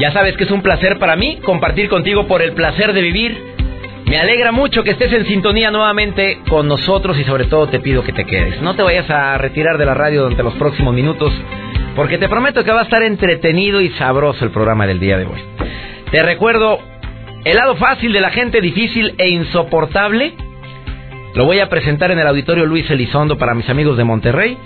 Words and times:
Ya 0.00 0.12
sabes 0.12 0.34
que 0.38 0.44
es 0.44 0.50
un 0.50 0.62
placer 0.62 0.98
para 0.98 1.14
mí 1.14 1.40
compartir 1.44 1.90
contigo 1.90 2.26
por 2.26 2.40
el 2.40 2.52
placer 2.52 2.94
de 2.94 3.02
vivir. 3.02 3.36
Me 4.06 4.18
alegra 4.18 4.50
mucho 4.50 4.82
que 4.82 4.92
estés 4.92 5.12
en 5.12 5.26
sintonía 5.26 5.70
nuevamente 5.70 6.38
con 6.48 6.66
nosotros 6.66 7.18
y 7.18 7.24
sobre 7.24 7.44
todo 7.44 7.66
te 7.66 7.80
pido 7.80 8.02
que 8.02 8.14
te 8.14 8.24
quedes. 8.24 8.62
No 8.62 8.74
te 8.74 8.82
vayas 8.82 9.10
a 9.10 9.36
retirar 9.36 9.76
de 9.76 9.84
la 9.84 9.92
radio 9.92 10.22
durante 10.22 10.42
los 10.42 10.54
próximos 10.54 10.94
minutos 10.94 11.34
porque 11.94 12.16
te 12.16 12.30
prometo 12.30 12.64
que 12.64 12.72
va 12.72 12.80
a 12.80 12.84
estar 12.84 13.02
entretenido 13.02 13.82
y 13.82 13.90
sabroso 13.90 14.42
el 14.42 14.50
programa 14.52 14.86
del 14.86 15.00
día 15.00 15.18
de 15.18 15.26
hoy. 15.26 15.38
Te 16.10 16.22
recuerdo 16.22 16.78
el 17.44 17.56
lado 17.58 17.76
fácil 17.76 18.14
de 18.14 18.22
la 18.22 18.30
gente 18.30 18.62
difícil 18.62 19.14
e 19.18 19.28
insoportable. 19.28 20.32
Lo 21.34 21.44
voy 21.44 21.60
a 21.60 21.68
presentar 21.68 22.10
en 22.10 22.18
el 22.18 22.26
auditorio 22.26 22.64
Luis 22.64 22.90
Elizondo 22.90 23.36
para 23.36 23.52
mis 23.52 23.68
amigos 23.68 23.98
de 23.98 24.04
Monterrey. 24.04 24.56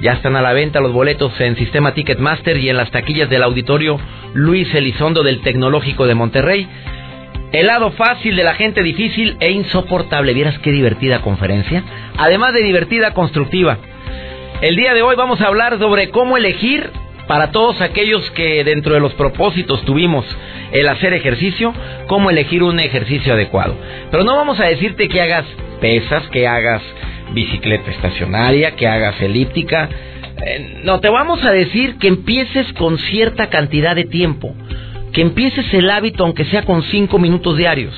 Ya 0.00 0.12
están 0.12 0.34
a 0.34 0.40
la 0.40 0.54
venta 0.54 0.80
los 0.80 0.94
boletos 0.94 1.38
en 1.40 1.56
Sistema 1.56 1.92
Ticketmaster 1.92 2.56
y 2.56 2.70
en 2.70 2.78
las 2.78 2.90
taquillas 2.90 3.28
del 3.28 3.42
auditorio 3.42 4.00
Luis 4.32 4.74
Elizondo 4.74 5.22
del 5.22 5.42
Tecnológico 5.42 6.06
de 6.06 6.14
Monterrey. 6.14 6.66
El 7.52 7.66
lado 7.66 7.90
fácil 7.90 8.34
de 8.34 8.42
la 8.42 8.54
gente 8.54 8.82
difícil 8.82 9.36
e 9.40 9.50
insoportable. 9.50 10.32
Vieras 10.32 10.58
qué 10.60 10.72
divertida 10.72 11.20
conferencia. 11.20 11.84
Además 12.16 12.54
de 12.54 12.62
divertida, 12.62 13.12
constructiva. 13.12 13.76
El 14.62 14.74
día 14.74 14.94
de 14.94 15.02
hoy 15.02 15.16
vamos 15.16 15.42
a 15.42 15.48
hablar 15.48 15.78
sobre 15.78 16.08
cómo 16.08 16.38
elegir 16.38 16.90
para 17.26 17.50
todos 17.50 17.82
aquellos 17.82 18.30
que 18.30 18.64
dentro 18.64 18.94
de 18.94 19.00
los 19.00 19.12
propósitos 19.12 19.84
tuvimos 19.84 20.24
el 20.72 20.88
hacer 20.88 21.12
ejercicio, 21.12 21.74
cómo 22.06 22.30
elegir 22.30 22.62
un 22.62 22.80
ejercicio 22.80 23.34
adecuado. 23.34 23.76
Pero 24.10 24.24
no 24.24 24.34
vamos 24.34 24.58
a 24.60 24.64
decirte 24.64 25.08
que 25.08 25.20
hagas 25.20 25.44
pesas, 25.78 26.26
que 26.28 26.48
hagas 26.48 26.82
bicicleta 27.32 27.90
estacionaria, 27.90 28.76
que 28.76 28.86
hagas 28.86 29.20
elíptica. 29.20 29.88
Eh, 30.44 30.80
no, 30.84 31.00
te 31.00 31.08
vamos 31.08 31.42
a 31.44 31.52
decir 31.52 31.96
que 31.96 32.08
empieces 32.08 32.72
con 32.74 32.98
cierta 32.98 33.48
cantidad 33.48 33.94
de 33.94 34.04
tiempo, 34.04 34.54
que 35.12 35.22
empieces 35.22 35.72
el 35.74 35.90
hábito 35.90 36.24
aunque 36.24 36.44
sea 36.46 36.62
con 36.62 36.82
cinco 36.84 37.18
minutos 37.18 37.56
diarios, 37.56 37.94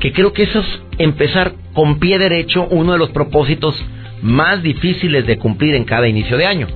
que 0.00 0.12
creo 0.12 0.32
que 0.32 0.44
eso 0.44 0.60
es 0.60 0.80
empezar 0.98 1.54
con 1.72 1.98
pie 1.98 2.18
derecho 2.18 2.66
uno 2.70 2.92
de 2.92 2.98
los 2.98 3.10
propósitos 3.10 3.74
más 4.22 4.62
difíciles 4.62 5.26
de 5.26 5.38
cumplir 5.38 5.74
en 5.74 5.84
cada 5.84 6.08
inicio 6.08 6.36
de 6.36 6.46
año. 6.46 6.68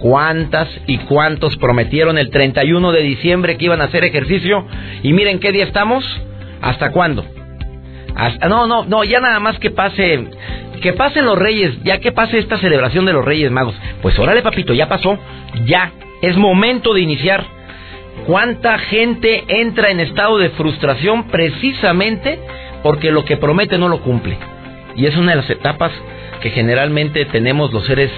¿Cuántas 0.00 0.68
y 0.86 0.98
cuántos 0.98 1.56
prometieron 1.56 2.18
el 2.18 2.30
31 2.30 2.92
de 2.92 3.02
diciembre 3.02 3.56
que 3.56 3.64
iban 3.64 3.80
a 3.80 3.84
hacer 3.84 4.04
ejercicio? 4.04 4.66
Y 5.02 5.12
miren 5.12 5.40
qué 5.40 5.50
día 5.52 5.64
estamos. 5.64 6.04
¿Hasta 6.60 6.90
cuándo? 6.90 7.24
no, 8.48 8.66
no, 8.66 8.84
no, 8.84 9.04
ya 9.04 9.20
nada 9.20 9.38
más 9.38 9.58
que 9.58 9.70
pase 9.70 10.28
que 10.78 10.92
pasen 10.92 11.24
los 11.24 11.38
reyes, 11.38 11.82
ya 11.84 11.98
que 11.98 12.12
pase 12.12 12.38
esta 12.38 12.58
celebración 12.58 13.04
de 13.04 13.12
los 13.12 13.24
reyes 13.24 13.50
magos. 13.50 13.74
Pues 14.02 14.18
órale, 14.18 14.42
papito, 14.42 14.74
ya 14.74 14.88
pasó, 14.88 15.18
ya, 15.64 15.92
es 16.22 16.36
momento 16.36 16.94
de 16.94 17.00
iniciar. 17.00 17.44
¿Cuánta 18.26 18.78
gente 18.78 19.44
entra 19.48 19.90
en 19.90 20.00
estado 20.00 20.38
de 20.38 20.50
frustración 20.50 21.28
precisamente 21.28 22.38
porque 22.82 23.10
lo 23.10 23.24
que 23.24 23.36
promete 23.36 23.78
no 23.78 23.88
lo 23.88 24.00
cumple? 24.00 24.36
Y 24.96 25.06
es 25.06 25.16
una 25.16 25.30
de 25.30 25.36
las 25.36 25.50
etapas 25.50 25.92
que 26.40 26.50
generalmente 26.50 27.24
tenemos 27.26 27.72
los 27.72 27.86
seres 27.86 28.10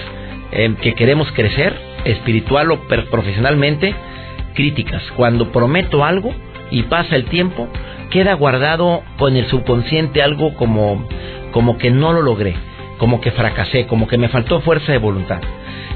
eh, 0.52 0.74
que 0.80 0.94
queremos 0.94 1.30
crecer, 1.32 1.78
espiritual 2.04 2.70
o 2.70 2.80
profesionalmente, 3.10 3.94
críticas. 4.54 5.02
Cuando 5.16 5.52
prometo 5.52 6.04
algo 6.04 6.34
y 6.70 6.82
pasa 6.84 7.16
el 7.16 7.26
tiempo, 7.26 7.68
queda 8.10 8.34
guardado 8.34 9.02
con 9.18 9.36
el 9.36 9.46
subconsciente 9.46 10.22
algo 10.22 10.54
como 10.54 11.06
como 11.50 11.78
que 11.78 11.90
no 11.90 12.12
lo 12.12 12.22
logré, 12.22 12.54
como 12.98 13.20
que 13.20 13.30
fracasé, 13.30 13.86
como 13.86 14.06
que 14.06 14.18
me 14.18 14.28
faltó 14.28 14.60
fuerza 14.60 14.92
de 14.92 14.98
voluntad. 14.98 15.40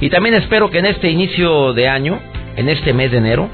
Y 0.00 0.10
también 0.10 0.34
espero 0.34 0.70
que 0.70 0.78
en 0.78 0.86
este 0.86 1.10
inicio 1.10 1.72
de 1.72 1.88
año, 1.88 2.20
en 2.56 2.68
este 2.68 2.92
mes 2.92 3.10
de 3.10 3.18
enero, 3.18 3.48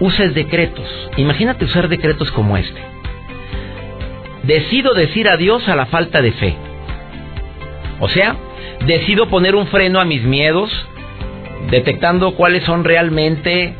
uses 0.00 0.34
decretos. 0.34 0.88
Imagínate 1.16 1.64
usar 1.64 1.88
decretos 1.88 2.30
como 2.30 2.56
este. 2.56 2.80
Decido 4.42 4.94
decir 4.94 5.28
adiós 5.28 5.68
a 5.68 5.76
la 5.76 5.86
falta 5.86 6.20
de 6.20 6.32
fe. 6.32 6.56
O 8.00 8.08
sea, 8.08 8.36
decido 8.86 9.28
poner 9.28 9.54
un 9.54 9.66
freno 9.68 10.00
a 10.00 10.04
mis 10.04 10.22
miedos, 10.22 10.70
detectando 11.70 12.34
cuáles 12.34 12.64
son 12.64 12.84
realmente 12.84 13.74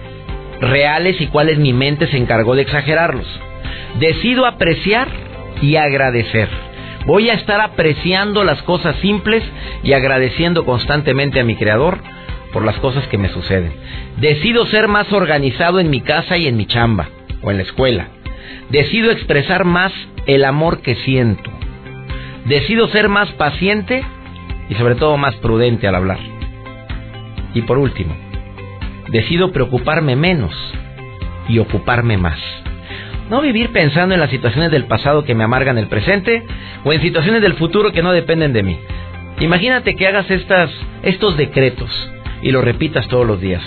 reales 0.61 1.21
y 1.21 1.27
cuáles 1.27 1.59
mi 1.59 1.73
mente 1.73 2.07
se 2.07 2.17
encargó 2.17 2.55
de 2.55 2.63
exagerarlos. 2.63 3.27
Decido 3.99 4.47
apreciar 4.47 5.09
y 5.61 5.77
agradecer. 5.77 6.49
Voy 7.07 7.29
a 7.29 7.35
estar 7.35 7.61
apreciando 7.61 8.45
las 8.45 8.63
cosas 8.63 8.97
simples 9.01 9.43
y 9.83 9.93
agradeciendo 9.93 10.65
constantemente 10.65 11.39
a 11.39 11.45
mi 11.45 11.55
Creador 11.55 11.99
por 12.53 12.65
las 12.65 12.77
cosas 12.77 13.07
que 13.09 13.19
me 13.19 13.29
suceden. 13.29 13.73
Decido 14.19 14.65
ser 14.67 14.89
más 14.89 15.13
organizado 15.13 15.81
en 15.81 15.91
mi 15.91 16.01
casa 16.01 16.39
y 16.39 16.47
en 16.47 16.57
mi 16.57 16.67
chamba 16.67 17.09
o 17.43 17.51
en 17.51 17.59
la 17.59 17.65
escuela. 17.65 18.09
Decido 18.71 19.11
expresar 19.11 19.65
más 19.65 19.93
el 20.27 20.45
amor 20.45 20.81
que 20.81 20.95
siento. 20.95 21.51
Decido 22.47 22.89
ser 22.89 23.09
más 23.11 23.31
paciente 23.33 24.03
y 24.71 24.75
sobre 24.75 24.95
todo 24.95 25.19
más 25.19 25.35
prudente 25.37 25.87
al 25.87 25.97
hablar. 25.97 26.19
Y 27.53 27.63
por 27.63 27.79
último, 27.79 28.17
decido 29.11 29.53
preocuparme 29.53 30.17
menos 30.17 30.55
y 31.49 31.59
ocuparme 31.59 32.17
más. 32.17 32.39
No 33.31 33.41
vivir 33.41 33.73
pensando 33.73 34.15
en 34.15 34.21
las 34.21 34.31
situaciones 34.31 34.71
del 34.71 34.85
pasado 34.85 35.25
que 35.25 35.35
me 35.35 35.45
amargan 35.45 35.79
el 35.79 35.89
presente 35.89 36.43
o 36.85 36.93
en 36.93 37.01
situaciones 37.01 37.41
del 37.43 37.55
futuro 37.55 37.93
que 37.93 38.03
no 38.03 38.13
dependen 38.13 38.53
de 38.53 38.63
mí. 38.63 38.79
Imagínate 39.41 39.97
que 39.97 40.07
hagas 40.07 40.31
estas, 40.31 40.71
estos 41.03 41.37
decretos 41.37 41.91
y 42.43 42.51
los 42.51 42.63
repitas 42.65 43.09
todos 43.09 43.27
los 43.27 43.41
días. 43.41 43.63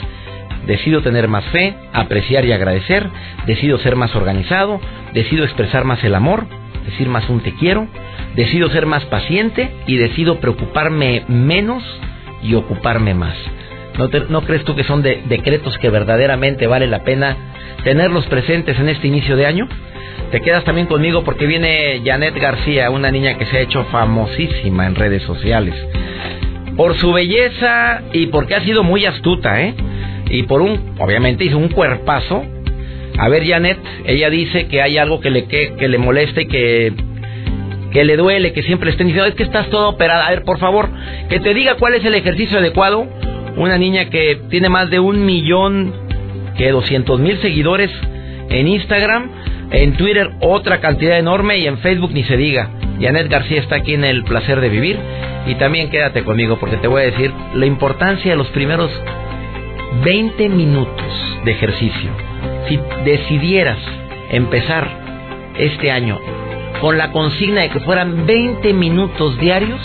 Decido 0.65 1.01
tener 1.01 1.27
más 1.27 1.45
fe, 1.45 1.75
apreciar 1.93 2.45
y 2.45 2.51
agradecer, 2.51 3.09
decido 3.45 3.79
ser 3.79 3.95
más 3.95 4.15
organizado, 4.15 4.79
decido 5.13 5.43
expresar 5.43 5.85
más 5.85 6.03
el 6.03 6.13
amor, 6.13 6.45
decir 6.85 7.09
más 7.09 7.27
un 7.29 7.41
te 7.41 7.53
quiero, 7.53 7.87
decido 8.35 8.69
ser 8.69 8.85
más 8.85 9.05
paciente 9.05 9.71
y 9.87 9.97
decido 9.97 10.39
preocuparme 10.39 11.23
menos 11.27 11.83
y 12.43 12.53
ocuparme 12.53 13.13
más. 13.13 13.35
¿No, 13.97 14.09
¿No, 14.29 14.41
crees 14.41 14.63
tú 14.63 14.75
que 14.75 14.83
son 14.83 15.01
decretos 15.01 15.77
que 15.79 15.89
verdaderamente 15.89 16.67
vale 16.67 16.85
la 16.85 17.03
pena 17.03 17.35
tenerlos 17.83 18.25
presentes 18.27 18.79
en 18.79 18.89
este 18.89 19.07
inicio 19.07 19.35
de 19.35 19.45
año. 19.45 19.67
Te 20.31 20.41
quedas 20.41 20.63
también 20.65 20.87
conmigo 20.87 21.23
porque 21.23 21.45
viene 21.45 22.01
Janet 22.03 22.35
García, 22.35 22.89
una 22.89 23.11
niña 23.11 23.37
que 23.37 23.45
se 23.45 23.57
ha 23.57 23.61
hecho 23.61 23.85
famosísima 23.85 24.85
en 24.85 24.95
redes 24.95 25.23
sociales. 25.23 25.73
Por 26.75 26.97
su 26.97 27.13
belleza 27.13 28.01
y 28.13 28.27
porque 28.27 28.55
ha 28.55 28.61
sido 28.61 28.83
muy 28.83 29.05
astuta, 29.05 29.61
¿eh? 29.61 29.73
Y 30.29 30.43
por 30.43 30.61
un, 30.61 30.95
obviamente 30.99 31.45
hizo 31.45 31.57
un 31.57 31.69
cuerpazo. 31.69 32.43
A 33.17 33.29
ver, 33.29 33.47
Janet, 33.47 33.79
ella 34.05 34.29
dice 34.29 34.67
que 34.67 34.81
hay 34.81 34.97
algo 34.97 35.21
que 35.21 35.29
le, 35.29 35.45
que, 35.45 35.73
que 35.79 35.87
le 35.87 35.97
molesta 35.97 36.41
y 36.41 36.47
que, 36.47 36.93
que 37.91 38.03
le 38.03 38.17
duele, 38.17 38.51
que 38.51 38.63
siempre 38.63 38.91
estén 38.91 39.07
diciendo, 39.07 39.29
es 39.29 39.35
que 39.35 39.43
estás 39.43 39.69
toda 39.69 39.87
operada. 39.87 40.27
A 40.27 40.31
ver, 40.31 40.43
por 40.43 40.59
favor, 40.59 40.89
que 41.29 41.39
te 41.39 41.53
diga 41.53 41.75
cuál 41.75 41.93
es 41.93 42.03
el 42.03 42.13
ejercicio 42.13 42.59
adecuado. 42.59 43.07
Una 43.55 43.77
niña 43.77 44.09
que 44.09 44.39
tiene 44.49 44.69
más 44.69 44.89
de 44.91 44.99
un 44.99 45.25
millón 45.25 46.06
que 46.57 46.71
200 46.71 47.19
mil 47.19 47.39
seguidores 47.41 47.91
en 48.49 48.67
Instagram, 48.67 49.29
en 49.71 49.93
Twitter 49.93 50.31
otra 50.39 50.79
cantidad 50.79 51.17
enorme 51.17 51.57
y 51.59 51.67
en 51.67 51.77
Facebook 51.79 52.11
ni 52.13 52.23
se 52.23 52.37
diga. 52.37 52.69
Janet 52.99 53.29
García 53.29 53.59
está 53.61 53.75
aquí 53.75 53.93
en 53.93 54.03
el 54.03 54.23
placer 54.23 54.59
de 54.59 54.69
vivir 54.69 54.97
y 55.45 55.55
también 55.55 55.89
quédate 55.89 56.23
conmigo 56.23 56.57
porque 56.59 56.77
te 56.77 56.87
voy 56.87 57.03
a 57.03 57.05
decir 57.05 57.31
la 57.53 57.65
importancia 57.65 58.31
de 58.31 58.37
los 58.37 58.47
primeros 58.47 58.91
20 60.03 60.49
minutos 60.49 61.39
de 61.45 61.51
ejercicio. 61.51 62.09
Si 62.67 62.79
decidieras 63.05 63.77
empezar 64.31 64.87
este 65.57 65.91
año 65.91 66.19
con 66.81 66.97
la 66.97 67.11
consigna 67.11 67.61
de 67.61 67.69
que 67.69 67.79
fueran 67.79 68.25
20 68.25 68.73
minutos 68.73 69.39
diarios, 69.39 69.79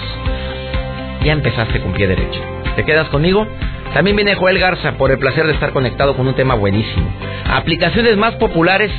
ya 1.25 1.33
empezaste 1.33 1.81
con 1.81 1.93
pie 1.93 2.09
derecho. 2.09 2.41
¿Te 2.77 2.85
quedas 2.85 3.09
conmigo? 3.09 3.47
También 3.95 4.17
viene 4.17 4.35
Joel 4.35 4.59
Garza 4.59 4.93
por 4.93 5.11
el 5.11 5.19
placer 5.19 5.47
de 5.47 5.53
estar 5.53 5.73
conectado 5.73 6.17
con 6.17 6.27
un 6.27 6.35
tema 6.35 6.55
buenísimo. 6.55 7.11
Aplicaciones 7.45 8.17
más 8.17 8.35
populares 8.37 8.91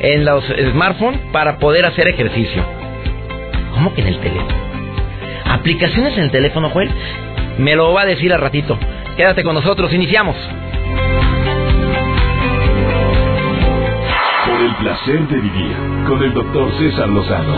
en 0.00 0.24
los 0.24 0.44
smartphones 0.72 1.20
para 1.32 1.58
poder 1.58 1.84
hacer 1.84 2.08
ejercicio. 2.08 2.64
¿Cómo 3.74 3.92
que 3.94 4.00
en 4.00 4.08
el 4.08 4.20
teléfono? 4.20 4.54
Aplicaciones 5.44 6.16
en 6.16 6.24
el 6.24 6.30
teléfono, 6.30 6.70
Joel. 6.70 6.90
Me 7.58 7.76
lo 7.76 7.92
va 7.92 8.02
a 8.02 8.06
decir 8.06 8.32
al 8.32 8.40
ratito. 8.40 8.78
Quédate 9.16 9.44
con 9.44 9.54
nosotros, 9.54 9.92
iniciamos. 9.92 10.36
Por 14.46 14.60
el 14.60 14.74
placer 14.76 15.28
de 15.28 15.36
vivir 15.36 15.76
con 16.08 16.22
el 16.22 16.32
doctor 16.32 16.70
César 16.78 17.08
Lozano. 17.08 17.56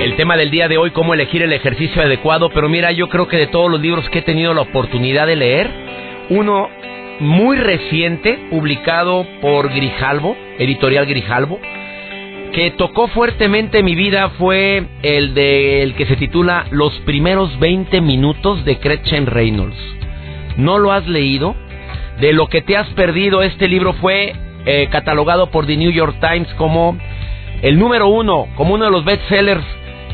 El 0.00 0.14
tema 0.14 0.36
del 0.36 0.52
día 0.52 0.68
de 0.68 0.78
hoy, 0.78 0.92
cómo 0.92 1.12
elegir 1.12 1.42
el 1.42 1.52
ejercicio 1.52 2.00
adecuado, 2.00 2.50
pero 2.50 2.68
mira, 2.68 2.92
yo 2.92 3.08
creo 3.08 3.26
que 3.26 3.36
de 3.36 3.48
todos 3.48 3.68
los 3.68 3.80
libros 3.80 4.08
que 4.10 4.20
he 4.20 4.22
tenido 4.22 4.54
la 4.54 4.60
oportunidad 4.60 5.26
de 5.26 5.34
leer, 5.34 5.68
uno 6.30 6.68
muy 7.18 7.56
reciente, 7.56 8.38
publicado 8.48 9.26
por 9.40 9.74
Grijalvo, 9.74 10.36
editorial 10.60 11.04
Grijalvo, 11.04 11.58
que 12.52 12.70
tocó 12.70 13.08
fuertemente 13.08 13.82
mi 13.82 13.96
vida 13.96 14.30
fue 14.38 14.86
el 15.02 15.34
de 15.34 15.82
el 15.82 15.94
que 15.94 16.06
se 16.06 16.14
titula 16.14 16.66
Los 16.70 16.92
primeros 17.00 17.58
20 17.58 18.00
minutos 18.00 18.64
de 18.64 18.76
Gretchen 18.76 19.26
Reynolds. 19.26 19.76
¿No 20.56 20.78
lo 20.78 20.92
has 20.92 21.08
leído? 21.08 21.56
De 22.20 22.32
lo 22.32 22.46
que 22.46 22.62
te 22.62 22.76
has 22.76 22.86
perdido, 22.90 23.42
este 23.42 23.66
libro 23.66 23.94
fue 23.94 24.32
eh, 24.64 24.86
catalogado 24.92 25.50
por 25.50 25.66
The 25.66 25.76
New 25.76 25.90
York 25.90 26.18
Times 26.20 26.54
como 26.54 26.96
el 27.62 27.80
número 27.80 28.06
uno, 28.06 28.46
como 28.54 28.74
uno 28.74 28.84
de 28.84 28.90
los 28.92 29.04
bestsellers 29.04 29.64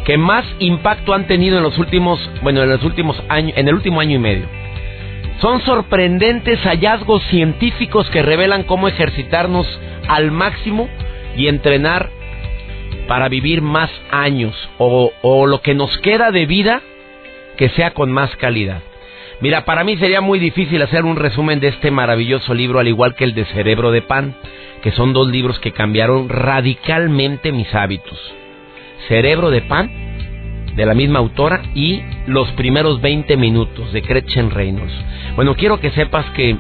que 0.05 0.19
más 0.19 0.45
impacto 0.59 1.15
han 1.15 1.27
tenido 1.27 1.56
en 1.56 1.62
los 1.62 1.79
últimos, 1.79 2.21
bueno, 2.43 2.62
en 2.62 2.69
los 2.69 2.83
últimos 2.85 3.23
años, 3.29 3.56
en 3.56 3.69
el 3.69 3.75
último 3.75 4.01
año 4.01 4.17
y 4.17 4.19
medio. 4.19 4.47
Son 5.41 5.61
sorprendentes 5.62 6.61
hallazgos 6.61 7.23
científicos 7.25 8.09
que 8.11 8.23
revelan 8.23 8.65
cómo 8.65 8.87
ejercitarnos 8.87 9.67
al 10.09 10.31
máximo 10.31 10.89
y 11.37 11.49
entrenar 11.49 12.11
para 13.09 13.29
vivir 13.29 13.61
más 13.61 13.91
años 14.11 14.55
o, 14.79 15.12
o 15.23 15.47
lo 15.47 15.61
que 15.61 15.75
nos 15.75 15.97
queda 15.99 16.31
de 16.31 16.47
vida 16.47 16.83
que 17.56 17.69
sea 17.71 17.93
con 17.93 18.12
más 18.12 18.35
calidad. 18.37 18.81
Mira, 19.41 19.65
para 19.65 19.85
mí 19.85 19.97
sería 19.97 20.21
muy 20.21 20.39
difícil 20.39 20.81
hacer 20.83 21.05
un 21.05 21.17
resumen 21.17 21.61
de 21.61 21.69
este 21.69 21.91
maravilloso 21.91 22.55
libro, 22.55 22.79
al 22.79 22.89
igual 22.89 23.15
que 23.15 23.25
el 23.25 23.35
de 23.35 23.45
Cerebro 23.47 23.91
de 23.91 24.03
Pan, 24.03 24.37
que 24.83 24.93
son 24.93 25.12
dos 25.12 25.29
libros 25.29 25.59
que 25.59 25.73
cambiaron 25.73 26.29
radicalmente 26.29 27.53
mis 27.53 27.75
hábitos. 27.75 28.19
Cerebro 29.09 29.51
de 29.51 29.62
Pan, 29.62 29.91
de 30.77 30.87
la 30.87 30.95
misma 30.95 31.19
autora, 31.19 31.62
y 31.75 32.03
Los 32.27 32.51
primeros 32.53 33.01
20 33.01 33.37
minutos, 33.37 33.93
de 33.93 34.01
Gretchen 34.01 34.51
Reynolds. 34.51 34.95
Bueno, 35.37 35.55
quiero 35.55 35.79
que 35.79 35.91
sepas 35.91 36.25
que, 36.31 36.56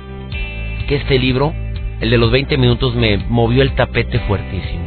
que 0.86 0.96
este 0.96 1.18
libro, 1.18 1.54
el 2.00 2.10
de 2.10 2.18
los 2.18 2.30
20 2.30 2.58
minutos, 2.58 2.94
me 2.94 3.16
movió 3.16 3.62
el 3.62 3.74
tapete 3.74 4.18
fuertísimo. 4.20 4.84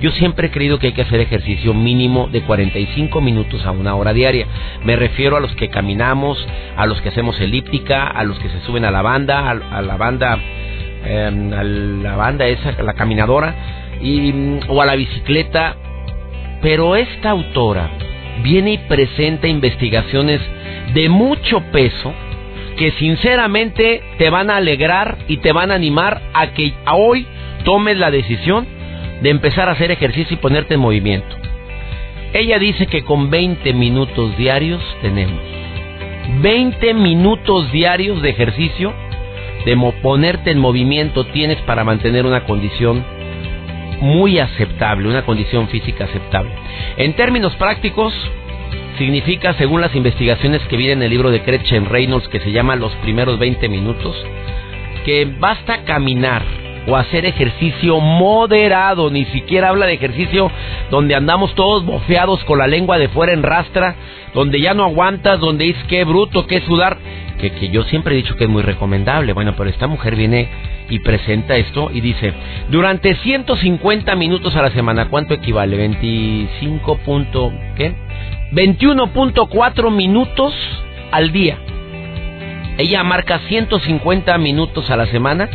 Yo 0.00 0.12
siempre 0.12 0.46
he 0.46 0.50
creído 0.50 0.78
que 0.78 0.88
hay 0.88 0.92
que 0.92 1.02
hacer 1.02 1.20
ejercicio 1.20 1.74
mínimo 1.74 2.28
de 2.28 2.42
45 2.42 3.20
minutos 3.20 3.64
a 3.66 3.72
una 3.72 3.96
hora 3.96 4.12
diaria. 4.12 4.46
Me 4.84 4.94
refiero 4.94 5.36
a 5.36 5.40
los 5.40 5.54
que 5.56 5.70
caminamos, 5.70 6.38
a 6.76 6.86
los 6.86 7.00
que 7.00 7.08
hacemos 7.08 7.40
elíptica, 7.40 8.06
a 8.06 8.22
los 8.22 8.38
que 8.38 8.48
se 8.48 8.60
suben 8.60 8.84
a 8.84 8.92
la 8.92 9.02
banda, 9.02 9.50
a, 9.50 9.82
la 9.82 9.96
banda, 9.96 10.38
em, 11.04 11.52
a 11.52 11.64
la 11.64 12.16
banda 12.16 12.46
esa, 12.46 12.80
la 12.82 12.94
caminadora, 12.94 13.54
y, 14.00 14.60
o 14.68 14.80
a 14.80 14.86
la 14.86 14.94
bicicleta. 14.94 15.76
Pero 16.60 16.96
esta 16.96 17.30
autora 17.30 17.90
viene 18.42 18.72
y 18.72 18.78
presenta 18.78 19.46
investigaciones 19.46 20.40
de 20.94 21.08
mucho 21.08 21.60
peso 21.72 22.12
que 22.76 22.92
sinceramente 22.92 24.02
te 24.18 24.30
van 24.30 24.50
a 24.50 24.56
alegrar 24.56 25.18
y 25.26 25.38
te 25.38 25.52
van 25.52 25.70
a 25.70 25.74
animar 25.74 26.22
a 26.32 26.52
que 26.52 26.72
hoy 26.92 27.26
tomes 27.64 27.98
la 27.98 28.10
decisión 28.10 28.66
de 29.20 29.30
empezar 29.30 29.68
a 29.68 29.72
hacer 29.72 29.90
ejercicio 29.90 30.34
y 30.34 30.40
ponerte 30.40 30.74
en 30.74 30.80
movimiento. 30.80 31.36
Ella 32.32 32.58
dice 32.58 32.86
que 32.86 33.02
con 33.02 33.30
20 33.30 33.72
minutos 33.72 34.36
diarios 34.36 34.82
tenemos 35.02 35.40
20 36.42 36.94
minutos 36.94 37.72
diarios 37.72 38.22
de 38.22 38.30
ejercicio, 38.30 38.92
de 39.64 39.76
ponerte 40.02 40.50
en 40.50 40.58
movimiento 40.58 41.24
tienes 41.26 41.58
para 41.62 41.84
mantener 41.84 42.26
una 42.26 42.44
condición 42.44 43.04
muy 44.00 44.38
aceptable, 44.38 45.08
una 45.08 45.24
condición 45.24 45.68
física 45.68 46.04
aceptable. 46.04 46.52
En 46.96 47.14
términos 47.14 47.54
prácticos, 47.56 48.14
significa, 48.98 49.54
según 49.54 49.80
las 49.80 49.94
investigaciones 49.94 50.60
que 50.62 50.76
vienen 50.76 50.98
en 50.98 51.04
el 51.04 51.10
libro 51.10 51.30
de 51.30 51.38
Gretchen 51.38 51.86
Reynolds, 51.86 52.28
que 52.28 52.40
se 52.40 52.52
llama 52.52 52.76
Los 52.76 52.92
primeros 52.96 53.38
20 53.38 53.68
minutos, 53.68 54.16
que 55.04 55.24
basta 55.38 55.84
caminar 55.84 56.42
o 56.86 56.96
hacer 56.96 57.24
ejercicio 57.24 58.00
moderado, 58.00 59.10
ni 59.10 59.24
siquiera 59.26 59.68
habla 59.68 59.86
de 59.86 59.94
ejercicio 59.94 60.50
donde 60.90 61.14
andamos 61.14 61.54
todos 61.54 61.84
bofeados 61.84 62.42
con 62.44 62.58
la 62.58 62.66
lengua 62.66 62.98
de 62.98 63.08
fuera 63.08 63.32
en 63.32 63.42
rastra, 63.42 63.94
donde 64.34 64.60
ya 64.60 64.74
no 64.74 64.84
aguantas, 64.84 65.38
donde 65.38 65.66
dices 65.66 65.84
qué 65.88 66.04
bruto, 66.04 66.46
qué 66.46 66.60
sudar, 66.62 66.98
que, 67.40 67.50
que 67.52 67.68
yo 67.68 67.84
siempre 67.84 68.14
he 68.14 68.16
dicho 68.16 68.36
que 68.36 68.44
es 68.44 68.50
muy 68.50 68.62
recomendable. 68.62 69.32
Bueno, 69.32 69.54
pero 69.56 69.70
esta 69.70 69.86
mujer 69.86 70.16
viene 70.16 70.48
y 70.88 70.98
presenta 71.00 71.56
esto 71.56 71.90
y 71.92 72.00
dice, 72.00 72.32
durante 72.70 73.14
150 73.16 74.14
minutos 74.16 74.56
a 74.56 74.62
la 74.62 74.70
semana, 74.70 75.08
¿cuánto 75.08 75.34
equivale? 75.34 75.76
25 75.76 76.98
punto, 76.98 77.52
¿qué? 77.76 77.94
21.4 78.52 79.90
minutos 79.90 80.54
al 81.10 81.32
día. 81.32 81.58
Ella 82.78 83.02
marca 83.02 83.40
150 83.48 84.38
minutos 84.38 84.88
a 84.90 84.96
la 84.96 85.06
semana 85.06 85.48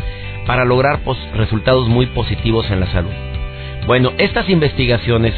para 0.46 0.64
lograr 0.64 1.00
resultados 1.34 1.88
muy 1.88 2.06
positivos 2.06 2.70
en 2.70 2.80
la 2.80 2.86
salud. 2.92 3.12
Bueno, 3.86 4.12
estas 4.18 4.48
investigaciones 4.48 5.34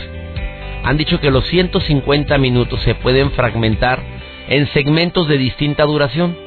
han 0.85 0.97
dicho 0.97 1.21
que 1.21 1.31
los 1.31 1.47
150 1.47 2.39
minutos 2.39 2.81
se 2.83 2.95
pueden 2.95 3.31
fragmentar 3.33 4.01
en 4.49 4.69
segmentos 4.69 5.29
de 5.29 5.39
distinta 5.39 5.85
duración 5.85 6.46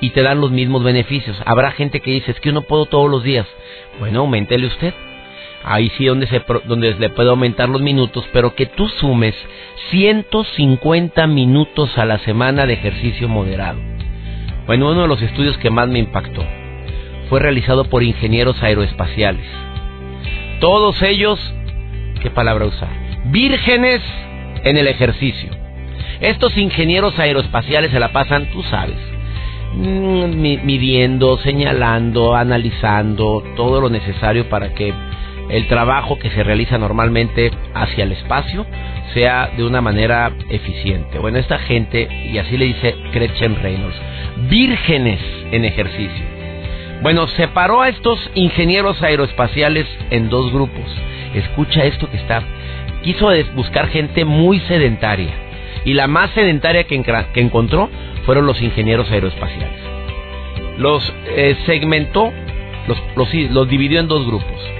y 0.00 0.10
te 0.10 0.22
dan 0.22 0.40
los 0.40 0.50
mismos 0.50 0.82
beneficios. 0.82 1.36
Habrá 1.44 1.72
gente 1.72 2.00
que 2.00 2.10
dice, 2.10 2.30
es 2.30 2.40
que 2.40 2.50
yo 2.50 2.52
no 2.52 2.62
puedo 2.62 2.86
todos 2.86 3.10
los 3.10 3.22
días. 3.22 3.46
Bueno, 3.98 4.20
aumentele 4.20 4.66
usted. 4.66 4.94
Ahí 5.64 5.90
sí 5.96 6.04
donde, 6.04 6.26
se, 6.28 6.42
donde 6.64 6.94
le 6.94 7.10
puede 7.10 7.30
aumentar 7.30 7.68
los 7.68 7.82
minutos, 7.82 8.24
pero 8.32 8.54
que 8.54 8.66
tú 8.66 8.88
sumes 8.88 9.34
150 9.90 11.26
minutos 11.26 11.96
a 11.98 12.04
la 12.04 12.18
semana 12.18 12.66
de 12.66 12.74
ejercicio 12.74 13.28
moderado. 13.28 13.80
Bueno, 14.66 14.90
uno 14.90 15.02
de 15.02 15.08
los 15.08 15.22
estudios 15.22 15.56
que 15.58 15.70
más 15.70 15.88
me 15.88 15.98
impactó 15.98 16.44
fue 17.28 17.40
realizado 17.40 17.84
por 17.84 18.02
ingenieros 18.02 18.62
aeroespaciales. 18.62 19.46
Todos 20.60 21.02
ellos, 21.02 21.40
¿qué 22.22 22.30
palabra 22.30 22.66
usar? 22.66 22.88
Vírgenes 23.26 24.02
en 24.62 24.76
el 24.76 24.86
ejercicio. 24.86 25.50
Estos 26.20 26.56
ingenieros 26.56 27.18
aeroespaciales 27.18 27.90
se 27.90 28.00
la 28.00 28.12
pasan, 28.12 28.46
tú 28.52 28.62
sabes, 28.64 28.96
midiendo, 29.76 31.38
señalando, 31.38 32.34
analizando 32.34 33.42
todo 33.56 33.80
lo 33.80 33.90
necesario 33.90 34.48
para 34.48 34.74
que 34.74 34.92
el 35.50 35.68
trabajo 35.68 36.18
que 36.18 36.30
se 36.30 36.42
realiza 36.42 36.78
normalmente 36.78 37.50
hacia 37.74 38.04
el 38.04 38.12
espacio 38.12 38.66
sea 39.14 39.50
de 39.56 39.64
una 39.64 39.80
manera 39.80 40.32
eficiente. 40.50 41.18
Bueno, 41.18 41.38
esta 41.38 41.58
gente, 41.58 42.08
y 42.32 42.38
así 42.38 42.56
le 42.56 42.66
dice 42.66 42.94
Gretchen 43.12 43.56
Reynolds, 43.62 43.96
vírgenes 44.48 45.20
en 45.52 45.64
ejercicio. 45.64 46.24
Bueno, 47.02 47.26
separó 47.28 47.82
a 47.82 47.88
estos 47.88 48.18
ingenieros 48.34 49.02
aeroespaciales 49.02 49.86
en 50.10 50.28
dos 50.28 50.52
grupos. 50.52 50.84
Escucha 51.34 51.84
esto 51.84 52.10
que 52.10 52.16
está. 52.16 52.42
Quiso 53.02 53.30
buscar 53.54 53.88
gente 53.88 54.24
muy 54.24 54.58
sedentaria. 54.60 55.45
Y 55.86 55.94
la 55.94 56.06
más 56.06 56.30
sedentaria 56.32 56.84
que, 56.84 57.02
encontró 57.36 57.88
fueron 58.26 58.46
los 58.46 58.60
ingenieros 58.60 59.10
aeroespaciales. 59.10 59.80
Los 60.76 61.02
eh, 61.28 61.56
segmentó, 61.64 62.30
los, 62.86 63.32
los 63.50 63.68
dividió 63.68 64.00
en 64.00 64.08
dos 64.08 64.26
grupos. 64.26 64.70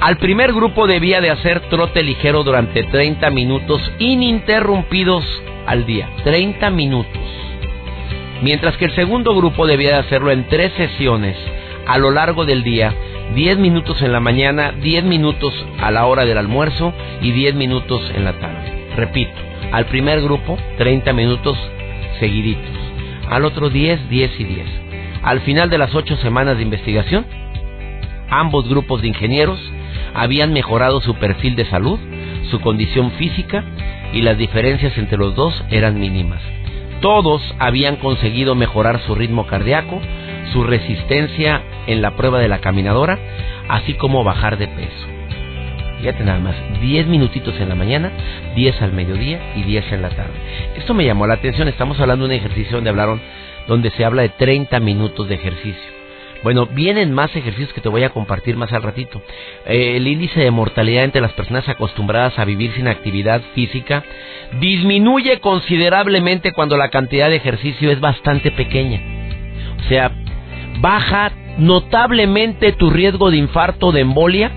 Al 0.00 0.18
primer 0.18 0.52
grupo 0.52 0.86
debía 0.86 1.20
de 1.20 1.30
hacer 1.30 1.60
trote 1.68 2.04
ligero 2.04 2.44
durante 2.44 2.84
30 2.84 3.28
minutos 3.30 3.80
ininterrumpidos 3.98 5.24
al 5.66 5.86
día. 5.86 6.08
30 6.22 6.70
minutos 6.70 7.26
mientras 8.42 8.76
que 8.76 8.86
el 8.86 8.94
segundo 8.94 9.34
grupo 9.34 9.66
debía 9.66 9.90
de 9.90 10.00
hacerlo 10.00 10.30
en 10.30 10.46
tres 10.48 10.72
sesiones 10.76 11.36
a 11.86 11.98
lo 11.98 12.10
largo 12.10 12.44
del 12.44 12.64
día, 12.64 12.92
10 13.34 13.58
minutos 13.58 14.02
en 14.02 14.12
la 14.12 14.20
mañana, 14.20 14.72
10 14.72 15.04
minutos 15.04 15.54
a 15.80 15.90
la 15.90 16.06
hora 16.06 16.24
del 16.24 16.38
almuerzo 16.38 16.92
y 17.22 17.30
10 17.30 17.54
minutos 17.54 18.02
en 18.14 18.24
la 18.24 18.32
tarde. 18.34 18.75
Repito, 18.96 19.34
al 19.72 19.86
primer 19.86 20.22
grupo 20.22 20.56
30 20.78 21.12
minutos 21.12 21.58
seguiditos, 22.18 22.74
al 23.28 23.44
otro 23.44 23.68
10, 23.68 24.08
10 24.08 24.40
y 24.40 24.44
10. 24.44 24.66
Al 25.22 25.40
final 25.40 25.68
de 25.68 25.78
las 25.78 25.94
8 25.94 26.16
semanas 26.16 26.56
de 26.56 26.62
investigación, 26.62 27.26
ambos 28.30 28.68
grupos 28.68 29.02
de 29.02 29.08
ingenieros 29.08 29.60
habían 30.14 30.54
mejorado 30.54 31.02
su 31.02 31.14
perfil 31.16 31.56
de 31.56 31.66
salud, 31.66 31.98
su 32.50 32.60
condición 32.60 33.10
física 33.12 33.64
y 34.14 34.22
las 34.22 34.38
diferencias 34.38 34.96
entre 34.96 35.18
los 35.18 35.34
dos 35.34 35.62
eran 35.70 36.00
mínimas. 36.00 36.40
Todos 37.02 37.42
habían 37.58 37.96
conseguido 37.96 38.54
mejorar 38.54 39.00
su 39.06 39.14
ritmo 39.14 39.46
cardíaco, 39.46 40.00
su 40.54 40.64
resistencia 40.64 41.60
en 41.86 42.00
la 42.00 42.16
prueba 42.16 42.38
de 42.38 42.48
la 42.48 42.60
caminadora, 42.60 43.18
así 43.68 43.92
como 43.94 44.24
bajar 44.24 44.56
de 44.56 44.68
peso. 44.68 45.15
Fíjate 45.98 46.24
nada 46.24 46.38
más, 46.38 46.56
10 46.80 47.06
minutitos 47.06 47.58
en 47.58 47.68
la 47.68 47.74
mañana, 47.74 48.12
10 48.54 48.82
al 48.82 48.92
mediodía 48.92 49.40
y 49.56 49.62
10 49.62 49.92
en 49.92 50.02
la 50.02 50.10
tarde. 50.10 50.34
Esto 50.76 50.94
me 50.94 51.04
llamó 51.04 51.26
la 51.26 51.34
atención, 51.34 51.68
estamos 51.68 51.98
hablando 52.00 52.28
de 52.28 52.34
un 52.34 52.40
ejercicio 52.40 52.76
donde 52.76 52.90
hablaron, 52.90 53.20
donde 53.66 53.90
se 53.90 54.04
habla 54.04 54.22
de 54.22 54.28
30 54.30 54.78
minutos 54.80 55.28
de 55.28 55.36
ejercicio. 55.36 55.96
Bueno, 56.42 56.66
vienen 56.66 57.12
más 57.12 57.34
ejercicios 57.34 57.72
que 57.72 57.80
te 57.80 57.88
voy 57.88 58.04
a 58.04 58.10
compartir 58.10 58.56
más 58.56 58.72
al 58.72 58.82
ratito. 58.82 59.20
Eh, 59.66 59.96
el 59.96 60.06
índice 60.06 60.38
de 60.38 60.50
mortalidad 60.50 61.04
entre 61.04 61.22
las 61.22 61.32
personas 61.32 61.68
acostumbradas 61.68 62.38
a 62.38 62.44
vivir 62.44 62.72
sin 62.74 62.88
actividad 62.88 63.40
física 63.54 64.04
disminuye 64.60 65.40
considerablemente 65.40 66.52
cuando 66.52 66.76
la 66.76 66.90
cantidad 66.90 67.30
de 67.30 67.36
ejercicio 67.36 67.90
es 67.90 68.00
bastante 68.00 68.50
pequeña. 68.50 69.00
O 69.78 69.88
sea, 69.88 70.12
baja 70.80 71.32
notablemente 71.58 72.72
tu 72.72 72.90
riesgo 72.90 73.30
de 73.30 73.38
infarto 73.38 73.90
de 73.92 74.02
embolia 74.02 74.52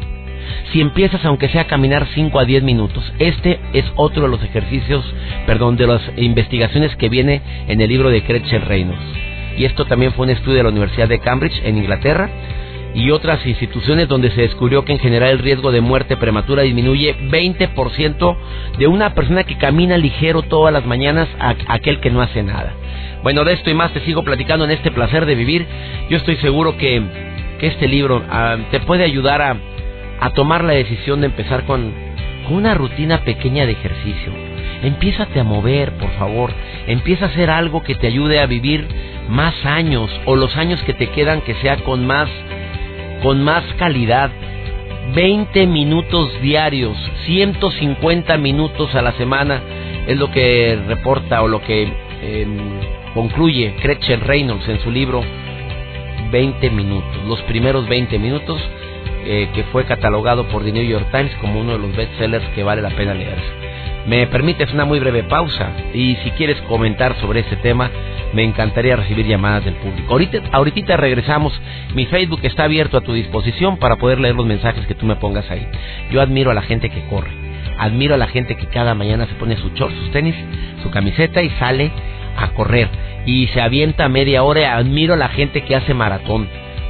si 0.71 0.81
empiezas 0.81 1.23
aunque 1.25 1.49
sea 1.49 1.61
a 1.61 1.67
caminar 1.67 2.07
5 2.13 2.39
a 2.39 2.45
10 2.45 2.63
minutos. 2.63 3.03
Este 3.19 3.59
es 3.73 3.85
otro 3.95 4.23
de 4.23 4.29
los 4.29 4.43
ejercicios, 4.43 5.03
perdón, 5.45 5.77
de 5.77 5.87
las 5.87 6.01
investigaciones 6.17 6.95
que 6.95 7.09
viene 7.09 7.41
en 7.67 7.81
el 7.81 7.89
libro 7.89 8.09
de 8.09 8.21
Gretchen 8.21 8.63
Reynolds. 8.63 9.01
Y 9.57 9.65
esto 9.65 9.85
también 9.85 10.13
fue 10.13 10.25
un 10.25 10.31
estudio 10.31 10.57
de 10.57 10.63
la 10.63 10.69
Universidad 10.69 11.07
de 11.07 11.19
Cambridge 11.19 11.61
en 11.63 11.77
Inglaterra 11.77 12.29
y 12.93 13.11
otras 13.11 13.45
instituciones 13.45 14.07
donde 14.07 14.31
se 14.31 14.41
descubrió 14.41 14.83
que 14.83 14.93
en 14.93 14.99
general 14.99 15.31
el 15.31 15.39
riesgo 15.39 15.71
de 15.71 15.81
muerte 15.81 16.17
prematura 16.17 16.63
disminuye 16.63 17.15
20% 17.29 18.37
de 18.77 18.87
una 18.87 19.13
persona 19.13 19.43
que 19.43 19.57
camina 19.57 19.97
ligero 19.97 20.41
todas 20.41 20.73
las 20.73 20.85
mañanas 20.85 21.27
a 21.39 21.55
aquel 21.67 21.99
que 21.99 22.09
no 22.09 22.21
hace 22.21 22.41
nada. 22.41 22.73
Bueno, 23.21 23.43
de 23.43 23.53
esto 23.53 23.69
y 23.69 23.73
más 23.73 23.91
te 23.91 23.99
sigo 24.01 24.23
platicando 24.23 24.65
en 24.65 24.71
este 24.71 24.91
placer 24.91 25.25
de 25.25 25.35
vivir. 25.35 25.65
Yo 26.09 26.17
estoy 26.17 26.37
seguro 26.37 26.77
que, 26.77 27.01
este 27.61 27.89
libro 27.89 28.23
ah, 28.29 28.55
te 28.71 28.79
puede 28.79 29.03
ayudar 29.03 29.41
a, 29.41 29.57
a 30.19 30.31
tomar 30.31 30.63
la 30.63 30.73
decisión 30.73 31.21
de 31.21 31.27
empezar 31.27 31.65
con, 31.65 31.93
una 32.49 32.73
rutina 32.73 33.23
pequeña 33.23 33.65
de 33.65 33.73
ejercicio. 33.73 34.33
Empiézate 34.81 35.39
a 35.39 35.43
mover, 35.43 35.93
por 35.93 36.09
favor. 36.17 36.51
Empieza 36.87 37.25
a 37.25 37.27
hacer 37.27 37.49
algo 37.49 37.83
que 37.83 37.95
te 37.95 38.07
ayude 38.07 38.39
a 38.39 38.47
vivir 38.47 38.87
más 39.29 39.53
años 39.65 40.09
o 40.25 40.35
los 40.35 40.55
años 40.57 40.81
que 40.83 40.93
te 40.93 41.09
quedan 41.11 41.41
que 41.41 41.53
sea 41.55 41.77
con 41.77 42.05
más 42.07 42.29
con 43.21 43.43
más 43.43 43.63
calidad. 43.77 44.31
20 45.13 45.67
minutos 45.67 46.29
diarios, 46.41 46.95
150 47.25 48.37
minutos 48.37 48.93
a 48.95 49.01
la 49.01 49.11
semana 49.13 49.61
es 50.07 50.17
lo 50.17 50.31
que 50.31 50.79
reporta 50.87 51.41
o 51.41 51.47
lo 51.47 51.61
que 51.61 51.91
em, 52.21 52.57
concluye 53.13 53.73
Gretchen 53.81 54.21
Reynolds 54.21 54.67
en 54.69 54.79
su 54.81 54.91
libro 54.91 55.23
20 56.31 56.69
minutos, 56.69 57.25
los 57.27 57.41
primeros 57.43 57.87
20 57.89 58.19
minutos 58.19 58.61
eh, 59.25 59.49
que 59.53 59.63
fue 59.65 59.85
catalogado 59.85 60.45
por 60.47 60.63
The 60.63 60.71
New 60.71 60.83
York 60.83 61.07
Times 61.11 61.31
como 61.41 61.59
uno 61.59 61.73
de 61.73 61.79
los 61.79 61.95
bestsellers 61.95 62.45
que 62.55 62.63
vale 62.63 62.81
la 62.81 62.89
pena 62.91 63.13
leerse. 63.13 63.69
Me 64.07 64.25
permites 64.27 64.73
una 64.73 64.85
muy 64.85 64.99
breve 64.99 65.23
pausa 65.23 65.71
y 65.93 66.15
si 66.23 66.31
quieres 66.31 66.59
comentar 66.61 67.15
sobre 67.19 67.41
este 67.41 67.57
tema, 67.57 67.91
me 68.33 68.43
encantaría 68.43 68.95
recibir 68.95 69.25
llamadas 69.25 69.65
del 69.65 69.75
público. 69.75 70.11
Ahorita, 70.11 70.39
ahorita 70.51 70.97
regresamos. 70.97 71.53
Mi 71.93 72.05
Facebook 72.05 72.39
está 72.43 72.63
abierto 72.63 72.97
a 72.97 73.01
tu 73.01 73.13
disposición 73.13 73.77
para 73.77 73.97
poder 73.97 74.19
leer 74.19 74.35
los 74.35 74.45
mensajes 74.45 74.85
que 74.87 74.95
tú 74.95 75.05
me 75.05 75.15
pongas 75.15 75.49
ahí. 75.51 75.67
Yo 76.11 76.21
admiro 76.21 76.51
a 76.51 76.53
la 76.53 76.61
gente 76.61 76.89
que 76.89 77.05
corre. 77.07 77.31
Admiro 77.77 78.15
a 78.15 78.17
la 78.17 78.27
gente 78.27 78.55
que 78.55 78.67
cada 78.67 78.93
mañana 78.93 79.25
se 79.25 79.35
pone 79.35 79.57
su 79.57 79.69
short, 79.69 79.93
sus 79.93 80.11
tenis, 80.11 80.35
su 80.83 80.89
camiseta 80.91 81.41
y 81.41 81.49
sale 81.51 81.91
a 82.37 82.49
correr. 82.49 82.89
Y 83.25 83.47
se 83.47 83.61
avienta 83.61 84.09
media 84.09 84.43
hora. 84.43 84.75
Admiro 84.75 85.13
a 85.13 85.17
la 85.17 85.29
gente 85.29 85.61
que 85.61 85.75
hace 85.75 85.93
maratón. 85.93 86.47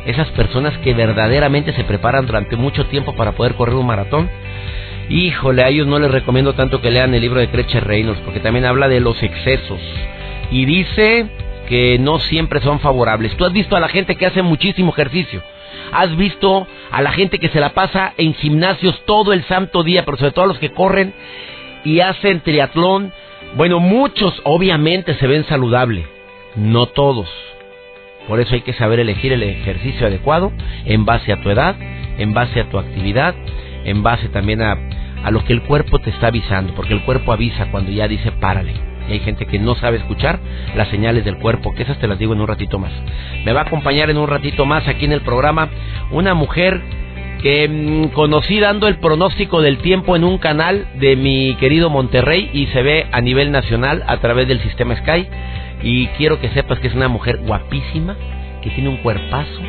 Esas 0.10 0.28
personas 0.30 0.78
que 0.80 0.94
verdaderamente 0.94 1.74
se 1.74 1.84
preparan 1.84 2.26
durante 2.26 2.56
mucho 2.56 2.86
tiempo 2.88 3.16
para 3.16 3.34
poder 3.34 3.56
correr 3.56 3.76
un 3.76 3.86
maratón 3.86 4.30
Híjole, 5.10 5.64
a 5.64 5.70
ellos 5.70 5.88
no 5.88 5.98
les 5.98 6.12
recomiendo 6.12 6.54
tanto 6.54 6.82
que 6.82 6.92
lean 6.92 7.16
el 7.16 7.22
libro 7.22 7.40
de 7.40 7.50
Creche 7.50 7.80
Reynolds, 7.80 8.22
porque 8.24 8.40
también 8.40 8.66
habla 8.66 8.88
de 8.88 9.00
los 9.00 9.22
excesos. 9.24 9.80
Y 10.52 10.66
dice 10.66 11.26
que 11.68 11.98
no 12.00 12.20
siempre 12.20 12.62
son 12.62 12.80
favorables. 12.80 13.36
Tú 13.36 13.44
has 13.44 13.52
visto 13.52 13.76
a 13.76 13.80
la 13.80 13.90
gente 13.90 14.16
que 14.16 14.28
hace 14.28 14.44
muchísimo 14.44 14.92
ejercicio. 14.92 15.42
Has 15.92 16.16
visto 16.16 16.68
a 16.92 17.02
la 17.02 17.12
gente 17.12 17.40
que 17.40 17.50
se 17.50 17.60
la 17.60 17.74
pasa 17.74 18.14
en 18.18 18.36
gimnasios 18.36 19.04
todo 19.06 19.34
el 19.34 19.44
santo 19.46 19.82
día, 19.82 20.06
pero 20.06 20.18
sobre 20.18 20.32
todo 20.32 20.46
a 20.46 20.50
los 20.50 20.60
que 20.60 20.74
corren 20.74 21.12
y 21.84 22.02
hacen 22.02 22.42
triatlón. 22.42 23.12
Bueno, 23.56 23.80
muchos 23.80 24.40
obviamente 24.44 25.16
se 25.16 25.26
ven 25.26 25.44
saludables, 25.46 26.06
no 26.56 26.86
todos. 26.86 27.28
Por 28.28 28.40
eso 28.40 28.54
hay 28.54 28.62
que 28.62 28.74
saber 28.74 29.00
elegir 29.00 29.34
el 29.34 29.44
ejercicio 29.44 30.08
adecuado 30.08 30.52
en 30.86 31.06
base 31.06 31.32
a 31.34 31.42
tu 31.42 31.50
edad, 31.50 31.76
en 32.18 32.34
base 32.34 32.60
a 32.60 32.70
tu 32.70 32.78
actividad, 32.78 33.34
en 33.86 34.04
base 34.04 34.30
también 34.30 34.62
a 34.62 34.78
a 35.24 35.32
lo 35.32 35.44
que 35.44 35.54
el 35.54 35.62
cuerpo 35.64 36.00
te 36.00 36.10
está 36.10 36.28
avisando, 36.28 36.74
porque 36.74 36.94
el 36.94 37.04
cuerpo 37.04 37.32
avisa 37.32 37.68
cuando 37.72 37.92
ya 37.92 38.08
dice 38.08 38.32
párale. 38.32 38.74
Y 39.08 39.14
hay 39.14 39.20
gente 39.20 39.46
que 39.46 39.58
no 39.58 39.76
sabe 39.76 39.98
escuchar 39.98 40.40
las 40.76 40.88
señales 40.90 41.26
del 41.26 41.38
cuerpo, 41.38 41.74
que 41.74 41.84
esas 41.84 41.98
te 42.00 42.08
las 42.08 42.20
digo 42.20 42.34
en 42.34 42.42
un 42.42 42.48
ratito 42.48 42.78
más. 42.78 42.92
Me 43.44 43.54
va 43.54 43.62
a 43.62 43.64
acompañar 43.64 44.10
en 44.10 44.18
un 44.18 44.28
ratito 44.28 44.66
más 44.66 44.88
aquí 44.88 45.06
en 45.06 45.14
el 45.14 45.22
programa 45.22 45.70
una 46.12 46.36
mujer 46.36 46.80
que 47.42 47.68
mm, 47.68 48.14
conocí 48.14 48.60
dando 48.60 48.88
el 48.88 48.98
pronóstico 48.98 49.62
del 49.62 49.78
tiempo 49.78 50.16
en 50.16 50.24
un 50.24 50.38
canal 50.38 50.88
de 51.00 51.16
mi 51.16 51.56
querido 51.56 51.90
Monterrey 51.90 52.50
y 52.54 52.68
se 52.68 52.84
ve 52.84 53.08
a 53.12 53.22
nivel 53.22 53.52
nacional 53.52 54.04
a 54.08 54.18
través 54.18 54.48
del 54.48 54.62
sistema 54.62 54.96
Sky. 54.98 55.28
Y 55.82 56.08
quiero 56.18 56.40
que 56.40 56.50
sepas 56.50 56.80
que 56.80 56.88
es 56.88 56.96
una 56.96 57.08
mujer 57.08 57.38
guapísima, 57.38 58.16
que 58.62 58.70
tiene 58.72 58.90
un 58.90 58.98
cuerpazo, 58.98 59.62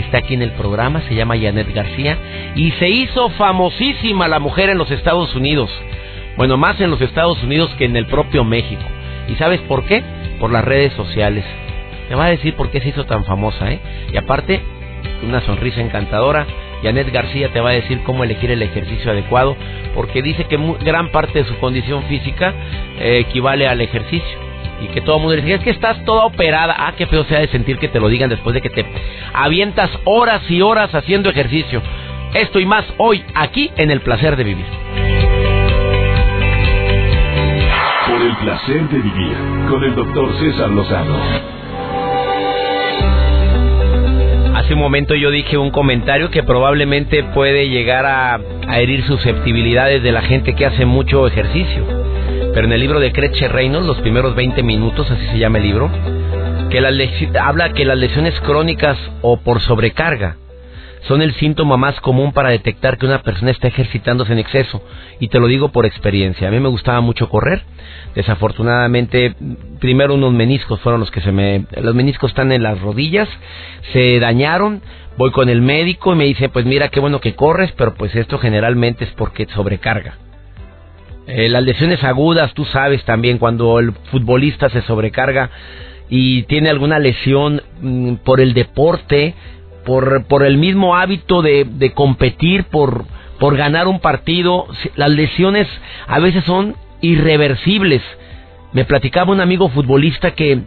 está 0.00 0.18
aquí 0.18 0.34
en 0.34 0.42
el 0.42 0.52
programa, 0.52 1.02
se 1.02 1.14
llama 1.14 1.38
Janet 1.38 1.72
García 1.72 2.18
y 2.54 2.72
se 2.72 2.88
hizo 2.88 3.28
famosísima 3.30 4.28
la 4.28 4.38
mujer 4.38 4.70
en 4.70 4.78
los 4.78 4.90
Estados 4.90 5.34
Unidos. 5.34 5.70
Bueno, 6.36 6.56
más 6.56 6.80
en 6.80 6.90
los 6.90 7.00
Estados 7.00 7.42
Unidos 7.42 7.70
que 7.78 7.84
en 7.84 7.96
el 7.96 8.06
propio 8.06 8.44
México. 8.44 8.82
¿Y 9.28 9.34
sabes 9.36 9.60
por 9.62 9.84
qué? 9.84 10.02
Por 10.38 10.52
las 10.52 10.64
redes 10.64 10.92
sociales. 10.94 11.44
Te 12.08 12.14
va 12.14 12.26
a 12.26 12.30
decir 12.30 12.54
por 12.54 12.70
qué 12.70 12.80
se 12.80 12.88
hizo 12.88 13.04
tan 13.04 13.24
famosa, 13.24 13.70
¿eh? 13.70 13.80
Y 14.12 14.16
aparte, 14.16 14.60
una 15.22 15.40
sonrisa 15.42 15.80
encantadora. 15.80 16.46
Janet 16.82 17.12
García 17.12 17.52
te 17.52 17.60
va 17.60 17.70
a 17.70 17.74
decir 17.74 18.00
cómo 18.04 18.24
elegir 18.24 18.50
el 18.50 18.62
ejercicio 18.62 19.10
adecuado, 19.10 19.54
porque 19.94 20.22
dice 20.22 20.44
que 20.44 20.58
gran 20.82 21.10
parte 21.10 21.40
de 21.40 21.44
su 21.44 21.58
condición 21.58 22.04
física 22.04 22.54
eh, 22.98 23.18
equivale 23.18 23.68
al 23.68 23.82
ejercicio 23.82 24.49
y 24.80 24.88
que 24.88 25.00
todo 25.00 25.16
el 25.16 25.22
mundo 25.22 25.36
le 25.36 25.42
dice, 25.42 25.54
es 25.54 25.62
que 25.62 25.70
estás 25.70 26.04
toda 26.04 26.24
operada. 26.24 26.74
Ah, 26.78 26.94
qué 26.96 27.06
feo 27.06 27.24
sea 27.24 27.40
de 27.40 27.48
sentir 27.48 27.78
que 27.78 27.88
te 27.88 28.00
lo 28.00 28.08
digan 28.08 28.30
después 28.30 28.54
de 28.54 28.60
que 28.60 28.70
te 28.70 28.84
avientas 29.32 29.90
horas 30.04 30.42
y 30.50 30.62
horas 30.62 30.94
haciendo 30.94 31.30
ejercicio. 31.30 31.82
Esto 32.34 32.60
y 32.60 32.66
más 32.66 32.84
hoy, 32.98 33.24
aquí 33.34 33.70
en 33.76 33.90
El 33.90 34.00
Placer 34.00 34.36
de 34.36 34.44
Vivir. 34.44 34.66
Por 38.06 38.22
el 38.22 38.36
placer 38.36 38.88
de 38.88 38.98
vivir, 38.98 39.36
con 39.68 39.84
el 39.84 39.94
doctor 39.94 40.32
César 40.40 40.70
Lozano. 40.70 41.16
Hace 44.56 44.74
un 44.74 44.80
momento 44.80 45.14
yo 45.14 45.30
dije 45.30 45.56
un 45.56 45.70
comentario 45.70 46.30
que 46.30 46.42
probablemente 46.42 47.22
puede 47.22 47.68
llegar 47.68 48.06
a, 48.06 48.40
a 48.68 48.78
herir 48.78 49.04
susceptibilidades 49.04 50.02
de 50.02 50.12
la 50.12 50.22
gente 50.22 50.54
que 50.54 50.66
hace 50.66 50.84
mucho 50.84 51.26
ejercicio 51.26 51.84
pero 52.52 52.66
en 52.66 52.72
el 52.72 52.80
libro 52.80 53.00
de 53.00 53.12
Creche 53.12 53.48
Reynolds, 53.48 53.86
los 53.86 54.00
primeros 54.00 54.34
20 54.34 54.62
minutos, 54.62 55.10
así 55.10 55.26
se 55.26 55.38
llama 55.38 55.58
el 55.58 55.64
libro, 55.64 55.90
que 56.70 56.80
la 56.80 56.90
habla 57.42 57.72
que 57.72 57.84
las 57.84 57.98
lesiones 57.98 58.38
crónicas 58.40 58.98
o 59.22 59.38
por 59.38 59.60
sobrecarga 59.60 60.36
son 61.08 61.22
el 61.22 61.34
síntoma 61.34 61.76
más 61.76 61.98
común 62.00 62.32
para 62.32 62.50
detectar 62.50 62.98
que 62.98 63.06
una 63.06 63.22
persona 63.22 63.50
está 63.50 63.68
ejercitándose 63.68 64.32
en 64.32 64.38
exceso. 64.38 64.82
Y 65.18 65.28
te 65.28 65.40
lo 65.40 65.46
digo 65.46 65.70
por 65.70 65.86
experiencia. 65.86 66.48
A 66.48 66.50
mí 66.50 66.60
me 66.60 66.68
gustaba 66.68 67.00
mucho 67.00 67.28
correr. 67.28 67.62
Desafortunadamente, 68.14 69.34
primero 69.80 70.14
unos 70.14 70.32
meniscos 70.32 70.80
fueron 70.80 71.00
los 71.00 71.10
que 71.10 71.20
se 71.20 71.32
me... 71.32 71.64
Los 71.80 71.94
meniscos 71.94 72.30
están 72.30 72.52
en 72.52 72.62
las 72.62 72.80
rodillas, 72.80 73.28
se 73.92 74.20
dañaron. 74.20 74.82
Voy 75.16 75.30
con 75.30 75.48
el 75.48 75.62
médico 75.62 76.12
y 76.12 76.16
me 76.16 76.24
dice, 76.24 76.48
pues 76.48 76.66
mira 76.66 76.88
qué 76.88 77.00
bueno 77.00 77.20
que 77.20 77.34
corres, 77.34 77.72
pero 77.72 77.94
pues 77.94 78.14
esto 78.14 78.38
generalmente 78.38 79.04
es 79.04 79.10
porque 79.12 79.46
sobrecarga. 79.46 80.29
Eh, 81.32 81.48
las 81.48 81.62
lesiones 81.62 82.02
agudas, 82.02 82.52
tú 82.54 82.64
sabes 82.64 83.04
también, 83.04 83.38
cuando 83.38 83.78
el 83.78 83.92
futbolista 84.10 84.68
se 84.68 84.82
sobrecarga 84.82 85.50
y 86.08 86.42
tiene 86.44 86.70
alguna 86.70 86.98
lesión 86.98 87.62
mm, 87.80 88.14
por 88.24 88.40
el 88.40 88.52
deporte, 88.52 89.34
por, 89.84 90.26
por 90.26 90.44
el 90.44 90.58
mismo 90.58 90.96
hábito 90.96 91.40
de, 91.40 91.64
de 91.64 91.92
competir, 91.92 92.64
por, 92.64 93.04
por 93.38 93.56
ganar 93.56 93.86
un 93.86 94.00
partido, 94.00 94.66
las 94.96 95.10
lesiones 95.10 95.68
a 96.08 96.18
veces 96.18 96.42
son 96.44 96.74
irreversibles. 97.00 98.02
Me 98.72 98.84
platicaba 98.84 99.32
un 99.32 99.40
amigo 99.40 99.68
futbolista 99.68 100.32
que, 100.32 100.62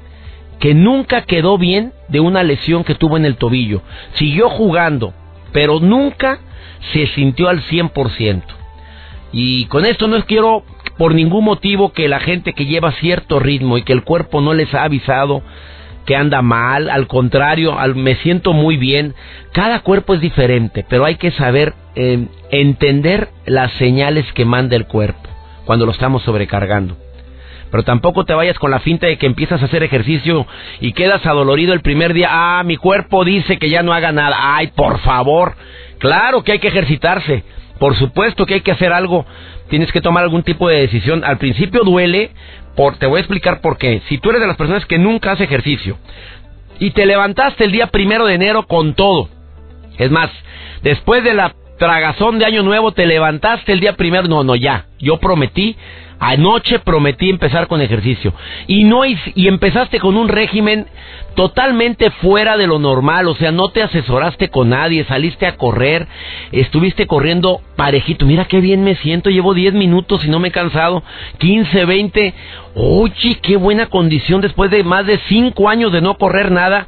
que 0.59 0.73
nunca 0.73 1.23
quedó 1.23 1.57
bien 1.57 1.91
de 2.07 2.21
una 2.21 2.41
lesión 2.41 2.85
que 2.85 2.95
tuvo 2.95 3.17
en 3.17 3.25
el 3.25 3.35
tobillo. 3.35 3.81
Siguió 4.13 4.49
jugando, 4.49 5.13
pero 5.51 5.81
nunca 5.81 6.39
se 6.93 7.07
sintió 7.07 7.49
al 7.49 7.61
100%. 7.63 8.62
Y 9.33 9.65
con 9.65 9.85
esto 9.85 10.07
no 10.07 10.23
quiero 10.25 10.63
por 10.97 11.13
ningún 11.13 11.43
motivo 11.43 11.91
que 11.91 12.07
la 12.07 12.19
gente 12.19 12.53
que 12.53 12.65
lleva 12.65 12.93
cierto 12.93 13.39
ritmo 13.39 13.77
y 13.77 13.83
que 13.83 13.93
el 13.93 14.03
cuerpo 14.03 14.39
no 14.39 14.53
les 14.53 14.73
ha 14.73 14.83
avisado 14.83 15.41
que 16.05 16.15
anda 16.15 16.41
mal, 16.41 16.89
al 16.89 17.07
contrario, 17.07 17.77
me 17.95 18.15
siento 18.17 18.53
muy 18.53 18.77
bien. 18.77 19.15
Cada 19.53 19.79
cuerpo 19.79 20.13
es 20.13 20.21
diferente, 20.21 20.85
pero 20.87 21.05
hay 21.05 21.15
que 21.15 21.31
saber 21.31 21.73
eh, 21.95 22.27
entender 22.51 23.29
las 23.45 23.71
señales 23.73 24.25
que 24.33 24.45
manda 24.45 24.75
el 24.75 24.85
cuerpo 24.85 25.29
cuando 25.65 25.85
lo 25.85 25.91
estamos 25.91 26.23
sobrecargando. 26.23 26.97
Pero 27.71 27.83
tampoco 27.83 28.23
te 28.25 28.35
vayas 28.35 28.59
con 28.59 28.69
la 28.69 28.81
finta 28.81 29.07
de 29.07 29.17
que 29.17 29.25
empiezas 29.25 29.61
a 29.61 29.65
hacer 29.65 29.81
ejercicio 29.81 30.45
y 30.79 30.93
quedas 30.93 31.25
adolorido 31.25 31.73
el 31.73 31.81
primer 31.81 32.13
día. 32.13 32.27
Ah, 32.29 32.63
mi 32.63 32.77
cuerpo 32.77 33.25
dice 33.25 33.57
que 33.57 33.69
ya 33.69 33.81
no 33.81 33.93
haga 33.93 34.11
nada. 34.11 34.55
Ay, 34.55 34.67
por 34.75 34.99
favor. 34.99 35.55
Claro 35.97 36.43
que 36.43 36.51
hay 36.51 36.59
que 36.59 36.67
ejercitarse. 36.67 37.43
Por 37.79 37.95
supuesto 37.95 38.45
que 38.45 38.55
hay 38.55 38.61
que 38.61 38.71
hacer 38.71 38.93
algo. 38.93 39.25
Tienes 39.69 39.91
que 39.91 40.01
tomar 40.01 40.23
algún 40.23 40.43
tipo 40.43 40.69
de 40.69 40.81
decisión. 40.81 41.23
Al 41.23 41.37
principio 41.37 41.83
duele. 41.83 42.31
Por, 42.75 42.97
te 42.97 43.05
voy 43.05 43.17
a 43.17 43.21
explicar 43.21 43.61
por 43.61 43.77
qué. 43.77 44.01
Si 44.09 44.17
tú 44.17 44.29
eres 44.29 44.41
de 44.41 44.47
las 44.47 44.57
personas 44.57 44.85
que 44.85 44.97
nunca 44.97 45.31
hace 45.31 45.43
ejercicio 45.43 45.97
y 46.79 46.91
te 46.91 47.05
levantaste 47.05 47.65
el 47.65 47.71
día 47.71 47.87
primero 47.87 48.25
de 48.25 48.33
enero 48.33 48.63
con 48.63 48.95
todo. 48.95 49.29
Es 49.97 50.09
más, 50.09 50.31
después 50.81 51.23
de 51.23 51.35
la 51.35 51.53
tragazón 51.77 52.39
de 52.39 52.45
Año 52.45 52.63
Nuevo 52.63 52.93
te 52.93 53.05
levantaste 53.05 53.73
el 53.73 53.79
día 53.79 53.93
primero. 53.93 54.27
No, 54.27 54.43
no, 54.43 54.55
ya. 54.55 54.87
Yo 54.99 55.17
prometí 55.17 55.77
Anoche 56.19 56.79
prometí 56.79 57.29
empezar 57.29 57.67
con 57.67 57.81
ejercicio. 57.81 58.33
Y 58.67 58.83
no 58.83 59.05
y 59.05 59.47
empezaste 59.47 59.99
con 59.99 60.15
un 60.15 60.29
régimen 60.29 60.87
totalmente 61.35 62.11
fuera 62.11 62.57
de 62.57 62.67
lo 62.67 62.79
normal, 62.79 63.27
o 63.27 63.35
sea, 63.35 63.51
no 63.51 63.69
te 63.69 63.81
asesoraste 63.81 64.49
con 64.49 64.69
nadie, 64.69 65.03
saliste 65.05 65.47
a 65.47 65.55
correr, 65.55 66.07
estuviste 66.51 67.07
corriendo 67.07 67.61
parejito, 67.75 68.25
mira 68.25 68.45
qué 68.45 68.61
bien 68.61 68.83
me 68.83 68.95
siento, 68.97 69.29
llevo 69.29 69.53
10 69.53 69.73
minutos 69.73 70.23
y 70.23 70.29
no 70.29 70.39
me 70.39 70.49
he 70.49 70.51
cansado, 70.51 71.03
15, 71.39 71.85
20, 71.85 72.33
oye, 72.75 73.39
qué 73.41 73.57
buena 73.57 73.87
condición 73.87 74.41
después 74.41 74.69
de 74.71 74.83
más 74.83 75.05
de 75.05 75.19
5 75.27 75.69
años 75.69 75.91
de 75.91 76.01
no 76.01 76.17
correr 76.17 76.51
nada. 76.51 76.87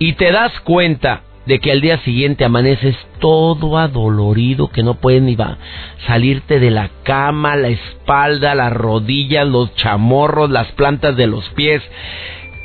Y 0.00 0.12
te 0.12 0.30
das 0.30 0.52
cuenta 0.60 1.22
de 1.48 1.58
que 1.60 1.72
al 1.72 1.80
día 1.80 1.98
siguiente 2.00 2.44
amaneces 2.44 2.94
todo 3.20 3.78
adolorido, 3.78 4.68
que 4.68 4.82
no 4.82 4.94
puedes 4.94 5.22
ni 5.22 5.34
va 5.34 5.56
salirte 6.06 6.60
de 6.60 6.70
la 6.70 6.90
cama, 7.04 7.56
la 7.56 7.68
espalda, 7.68 8.54
las 8.54 8.72
rodillas, 8.72 9.48
los 9.48 9.74
chamorros, 9.74 10.50
las 10.50 10.70
plantas 10.72 11.16
de 11.16 11.26
los 11.26 11.48
pies. 11.50 11.82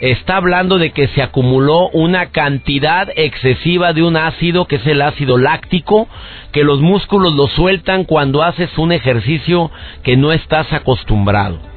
Está 0.02 0.36
hablando 0.36 0.80
de 0.80 0.92
que 0.92 1.08
se 1.08 1.22
acumuló 1.22 1.90
una 1.94 2.32
cantidad 2.32 3.08
excesiva 3.16 3.94
de 3.94 4.04
un 4.04 4.18
ácido, 4.18 4.66
que 4.66 4.76
es 4.76 4.86
el 4.86 5.02
ácido 5.02 5.38
láctico, 5.38 6.10
que 6.52 6.66
los 6.66 6.82
músculos 6.82 7.34
lo 7.34 7.48
sueltan 7.48 8.04
cuando 8.04 8.44
haces 8.44 8.78
un 8.78 8.92
ejercicio 8.92 9.72
que 10.04 10.18
no 10.18 10.34
estás 10.34 10.72
acostumbrado. 10.74 11.73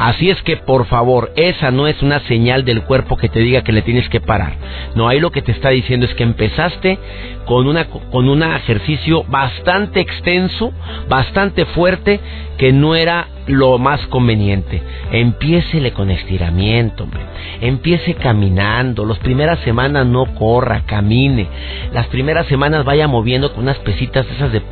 Así 0.00 0.30
es 0.30 0.40
que, 0.44 0.56
por 0.56 0.86
favor, 0.86 1.30
esa 1.36 1.70
no 1.70 1.86
es 1.86 2.00
una 2.00 2.20
señal 2.20 2.64
del 2.64 2.84
cuerpo 2.84 3.18
que 3.18 3.28
te 3.28 3.40
diga 3.40 3.60
que 3.60 3.72
le 3.72 3.82
tienes 3.82 4.08
que 4.08 4.22
parar. 4.22 4.54
No, 4.94 5.06
ahí 5.06 5.20
lo 5.20 5.30
que 5.30 5.42
te 5.42 5.52
está 5.52 5.68
diciendo 5.68 6.06
es 6.06 6.14
que 6.14 6.22
empezaste 6.22 6.98
con, 7.44 7.66
con 8.10 8.28
un 8.30 8.42
ejercicio 8.42 9.24
bastante 9.24 10.00
extenso, 10.00 10.72
bastante 11.06 11.66
fuerte, 11.66 12.18
que 12.56 12.72
no 12.72 12.94
era 12.94 13.28
lo 13.50 13.78
más 13.78 14.00
conveniente. 14.08 14.82
Empiécele 15.12 15.92
con 15.92 16.10
estiramiento, 16.10 17.04
hombre. 17.04 17.20
Empiece 17.60 18.14
caminando. 18.14 19.04
Las 19.04 19.18
primeras 19.18 19.58
semanas 19.60 20.06
no 20.06 20.34
corra, 20.34 20.84
camine. 20.86 21.48
Las 21.92 22.06
primeras 22.06 22.46
semanas 22.46 22.84
vaya 22.84 23.08
moviendo 23.08 23.52
con 23.52 23.64
unas 23.64 23.78
pesitas 23.78 24.26
esas 24.30 24.52
de, 24.52 24.62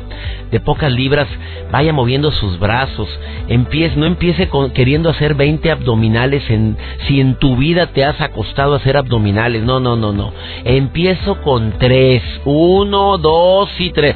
de 0.51 0.59
pocas 0.59 0.91
libras, 0.91 1.27
vaya 1.71 1.93
moviendo 1.93 2.31
sus 2.31 2.59
brazos. 2.59 3.07
Empiece, 3.47 3.95
no 3.95 4.05
empiece 4.05 4.49
con, 4.49 4.71
queriendo 4.71 5.09
hacer 5.09 5.35
20 5.35 5.71
abdominales 5.71 6.49
en, 6.49 6.77
si 7.07 7.19
en 7.19 7.35
tu 7.35 7.55
vida 7.57 7.87
te 7.87 8.05
has 8.05 8.19
acostado 8.21 8.73
a 8.73 8.77
hacer 8.77 8.97
abdominales. 8.97 9.63
No, 9.63 9.79
no, 9.79 9.95
no, 9.95 10.11
no. 10.11 10.33
Empiezo 10.63 11.41
con 11.41 11.73
tres. 11.79 12.23
Uno, 12.45 13.17
dos 13.17 13.69
y 13.79 13.91
tres. 13.91 14.15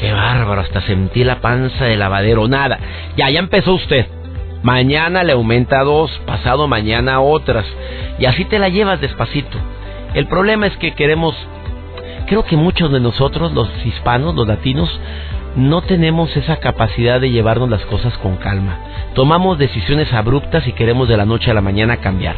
Qué 0.00 0.12
bárbaro, 0.12 0.60
hasta 0.60 0.80
sentí 0.82 1.22
la 1.22 1.40
panza 1.40 1.84
de 1.84 1.96
lavadero. 1.96 2.48
Nada. 2.48 2.78
Ya, 3.16 3.30
ya 3.30 3.38
empezó 3.38 3.74
usted. 3.74 4.01
Mañana 4.62 5.24
le 5.24 5.32
aumenta 5.32 5.82
dos, 5.82 6.10
pasado 6.26 6.68
mañana 6.68 7.20
otras. 7.20 7.66
Y 8.18 8.26
así 8.26 8.44
te 8.44 8.58
la 8.58 8.68
llevas 8.68 9.00
despacito. 9.00 9.58
El 10.14 10.26
problema 10.26 10.66
es 10.66 10.76
que 10.76 10.94
queremos, 10.94 11.34
creo 12.26 12.44
que 12.44 12.56
muchos 12.56 12.92
de 12.92 13.00
nosotros, 13.00 13.52
los 13.52 13.68
hispanos, 13.84 14.34
los 14.34 14.46
latinos, 14.46 15.00
no 15.56 15.82
tenemos 15.82 16.34
esa 16.36 16.56
capacidad 16.56 17.20
de 17.20 17.30
llevarnos 17.30 17.68
las 17.68 17.84
cosas 17.86 18.16
con 18.18 18.36
calma. 18.36 18.78
Tomamos 19.14 19.58
decisiones 19.58 20.12
abruptas 20.12 20.66
y 20.66 20.72
queremos 20.72 21.08
de 21.08 21.16
la 21.16 21.26
noche 21.26 21.50
a 21.50 21.54
la 21.54 21.60
mañana 21.60 21.98
cambiar. 21.98 22.36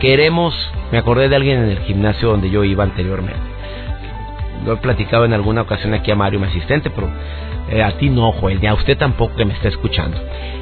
Queremos, 0.00 0.54
me 0.92 0.98
acordé 0.98 1.28
de 1.28 1.36
alguien 1.36 1.62
en 1.62 1.70
el 1.70 1.78
gimnasio 1.80 2.28
donde 2.28 2.50
yo 2.50 2.64
iba 2.64 2.84
anteriormente. 2.84 3.40
Lo 4.66 4.74
he 4.74 4.76
platicado 4.76 5.24
en 5.24 5.32
alguna 5.32 5.62
ocasión 5.62 5.94
aquí 5.94 6.10
a 6.10 6.16
Mario, 6.16 6.40
mi 6.40 6.46
asistente, 6.46 6.90
pero 6.90 7.10
eh, 7.70 7.82
a 7.82 7.92
ti 7.92 8.10
no, 8.10 8.32
Joel, 8.32 8.60
ni 8.60 8.66
a 8.66 8.74
usted 8.74 8.98
tampoco 8.98 9.36
que 9.36 9.44
me 9.44 9.54
está 9.54 9.68
escuchando. 9.68 10.16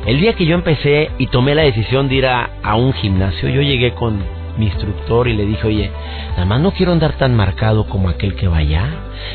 El 0.07 0.21
día 0.21 0.35
que 0.35 0.45
yo 0.45 0.55
empecé 0.55 1.11
y 1.19 1.27
tomé 1.29 1.55
la 1.55 1.63
decisión 1.63 2.09
de 2.09 2.15
ir 2.17 2.27
a, 2.27 2.51
un 2.77 2.93
gimnasio, 2.93 3.49
yo 3.49 3.63
llegué 3.63 3.93
con 3.93 4.23
mi 4.59 4.67
instructor 4.67 5.29
y 5.29 5.35
le 5.35 5.47
dije, 5.47 5.67
oye, 5.67 5.91
nada 6.33 6.45
más 6.45 6.61
no 6.61 6.73
quiero 6.73 6.93
andar 6.93 7.13
tan 7.17 7.35
marcado 7.35 7.87
como 7.87 8.09
aquel 8.09 8.35
que 8.35 8.49
va 8.49 8.59
allá. 8.59 8.89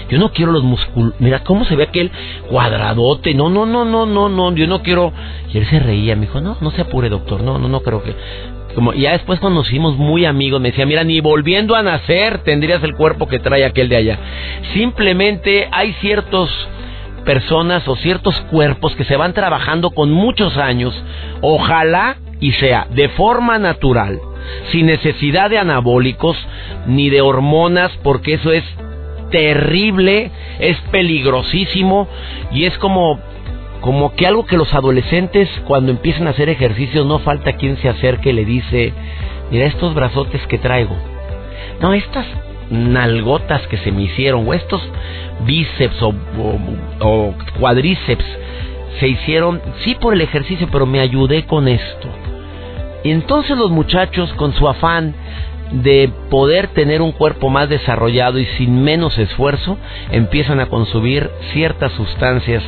Yo 0.09 0.19
no 0.19 0.31
quiero 0.31 0.51
los 0.51 0.63
músculos. 0.63 1.13
Mira 1.19 1.43
cómo 1.43 1.65
se 1.65 1.75
ve 1.75 1.83
aquel 1.83 2.11
cuadradote. 2.49 3.33
No, 3.33 3.49
no, 3.49 3.65
no, 3.65 3.85
no, 3.85 4.05
no, 4.05 4.29
no. 4.29 4.55
Yo 4.55 4.67
no 4.67 4.81
quiero. 4.81 5.13
Y 5.51 5.57
él 5.57 5.65
se 5.67 5.79
reía. 5.79 6.15
Me 6.15 6.27
dijo, 6.27 6.41
no, 6.41 6.57
no 6.59 6.71
se 6.71 6.81
apure, 6.81 7.09
doctor. 7.09 7.41
No, 7.41 7.57
no, 7.57 7.69
no 7.69 7.81
creo 7.81 8.03
que. 8.03 8.13
Como 8.75 8.93
ya 8.93 9.11
después 9.11 9.39
cuando 9.39 9.61
nos 9.61 9.97
muy 9.97 10.25
amigos, 10.25 10.59
me 10.59 10.69
decía, 10.69 10.85
mira, 10.85 11.03
ni 11.03 11.21
volviendo 11.21 11.75
a 11.75 11.83
nacer 11.83 12.39
tendrías 12.39 12.83
el 12.83 12.95
cuerpo 12.95 13.27
que 13.27 13.39
trae 13.39 13.65
aquel 13.65 13.87
de 13.87 13.95
allá. 13.95 14.19
Simplemente 14.73 15.69
hay 15.71 15.93
ciertos 16.01 16.49
personas 17.25 17.87
o 17.87 17.95
ciertos 17.95 18.39
cuerpos 18.51 18.95
que 18.95 19.03
se 19.03 19.17
van 19.17 19.33
trabajando 19.33 19.91
con 19.91 20.11
muchos 20.11 20.57
años, 20.57 20.93
ojalá 21.41 22.17
y 22.39 22.51
sea 22.53 22.87
de 22.89 23.09
forma 23.09 23.57
natural, 23.59 24.19
sin 24.71 24.85
necesidad 24.85 25.49
de 25.49 25.57
anabólicos 25.57 26.37
ni 26.85 27.09
de 27.09 27.21
hormonas, 27.21 27.91
porque 28.03 28.35
eso 28.35 28.51
es 28.51 28.63
terrible, 29.31 30.31
es 30.59 30.77
peligrosísimo 30.91 32.07
y 32.51 32.65
es 32.65 32.77
como 32.77 33.19
como 33.81 34.15
que 34.15 34.25
algo 34.25 34.45
que 34.45 34.55
los 34.55 34.73
adolescentes 34.73 35.49
cuando 35.67 35.91
empiezan 35.91 36.27
a 36.27 36.29
hacer 36.29 36.47
ejercicios 36.47 37.05
no 37.05 37.19
falta 37.19 37.57
quien 37.57 37.75
se 37.77 37.89
acerque 37.89 38.29
y 38.29 38.33
le 38.33 38.45
dice, 38.45 38.93
mira 39.51 39.65
estos 39.65 39.93
brazotes 39.93 40.41
que 40.47 40.57
traigo. 40.57 40.95
No, 41.81 41.93
estas 41.93 42.25
nalgotas 42.73 43.65
que 43.67 43.77
se 43.77 43.91
me 43.91 44.03
hicieron, 44.03 44.47
o 44.47 44.53
estos 44.53 44.81
bíceps 45.45 46.01
o, 46.01 47.33
cuadríceps, 47.59 48.25
se 48.99 49.07
hicieron, 49.07 49.61
sí 49.83 49.95
por 49.95 50.13
el 50.13 50.21
ejercicio, 50.21 50.67
pero 50.71 50.85
me 50.85 50.99
ayudé 50.99 51.45
con 51.45 51.67
esto. 51.67 52.07
Y 53.03 53.11
entonces 53.11 53.57
los 53.57 53.69
muchachos, 53.69 54.31
con 54.33 54.53
su 54.53 54.67
afán 54.67 55.13
de 55.71 56.11
poder 56.29 56.67
tener 56.67 57.01
un 57.01 57.11
cuerpo 57.11 57.49
más 57.49 57.69
desarrollado 57.69 58.39
y 58.39 58.45
sin 58.57 58.83
menos 58.83 59.17
esfuerzo, 59.17 59.77
empiezan 60.11 60.59
a 60.59 60.67
consumir 60.67 61.29
ciertas 61.51 61.91
sustancias 61.93 62.63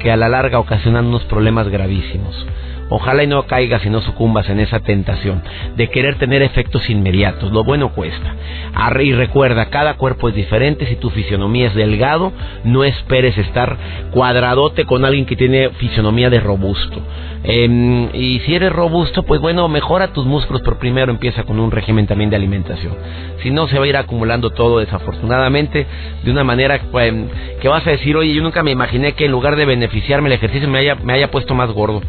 que 0.00 0.10
a 0.10 0.16
la 0.16 0.28
larga 0.28 0.58
ocasionan 0.58 1.06
unos 1.06 1.24
problemas 1.24 1.68
gravísimos. 1.68 2.46
Ojalá 2.90 3.22
y 3.22 3.28
no 3.28 3.46
caigas 3.46 3.86
y 3.86 3.90
no 3.90 4.00
sucumbas 4.00 4.48
en 4.50 4.58
esa 4.58 4.80
tentación 4.80 5.42
de 5.76 5.88
querer 5.88 6.16
tener 6.16 6.42
efectos 6.42 6.90
inmediatos. 6.90 7.52
Lo 7.52 7.64
bueno 7.64 7.92
cuesta. 7.92 8.34
Y 9.00 9.12
recuerda, 9.12 9.70
cada 9.70 9.94
cuerpo 9.94 10.28
es 10.28 10.34
diferente. 10.34 10.86
Si 10.86 10.96
tu 10.96 11.10
fisionomía 11.10 11.68
es 11.68 11.74
delgado, 11.74 12.32
no 12.64 12.84
esperes 12.84 13.38
estar 13.38 13.76
cuadradote 14.10 14.84
con 14.84 15.04
alguien 15.04 15.24
que 15.24 15.36
tiene 15.36 15.70
fisionomía 15.70 16.28
de 16.30 16.40
robusto. 16.40 17.00
Em, 17.44 18.14
y 18.14 18.40
si 18.40 18.54
eres 18.54 18.72
robusto, 18.72 19.22
pues 19.22 19.40
bueno, 19.40 19.66
mejora 19.68 20.12
tus 20.12 20.26
músculos, 20.26 20.60
pero 20.62 20.78
primero 20.78 21.10
empieza 21.10 21.44
con 21.44 21.58
un 21.58 21.70
régimen 21.70 22.06
también 22.06 22.28
de 22.28 22.36
alimentación. 22.36 22.94
Si 23.42 23.50
no, 23.50 23.66
se 23.68 23.78
va 23.78 23.84
a 23.84 23.88
ir 23.88 23.96
acumulando 23.96 24.50
todo 24.50 24.80
desafortunadamente 24.80 25.86
de 26.22 26.30
una 26.30 26.44
manera 26.44 26.80
em, 26.94 27.28
que 27.60 27.68
vas 27.68 27.86
a 27.86 27.90
decir, 27.90 28.16
oye, 28.16 28.34
yo 28.34 28.42
nunca 28.42 28.62
me 28.62 28.72
imaginé 28.72 29.12
que 29.12 29.26
en 29.26 29.32
lugar 29.32 29.56
de 29.56 29.64
beneficiarme 29.64 30.28
el 30.28 30.34
ejercicio 30.34 30.68
me 30.68 30.80
haya, 30.80 30.96
me 30.96 31.12
haya 31.12 31.30
puesto 31.30 31.54
más 31.54 31.70
gordo. 31.70 32.02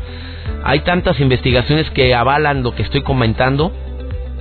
Hay 0.63 0.81
tantas 0.81 1.19
investigaciones 1.19 1.89
que 1.91 2.13
avalan 2.13 2.63
lo 2.63 2.75
que 2.75 2.83
estoy 2.83 3.01
comentando. 3.01 3.71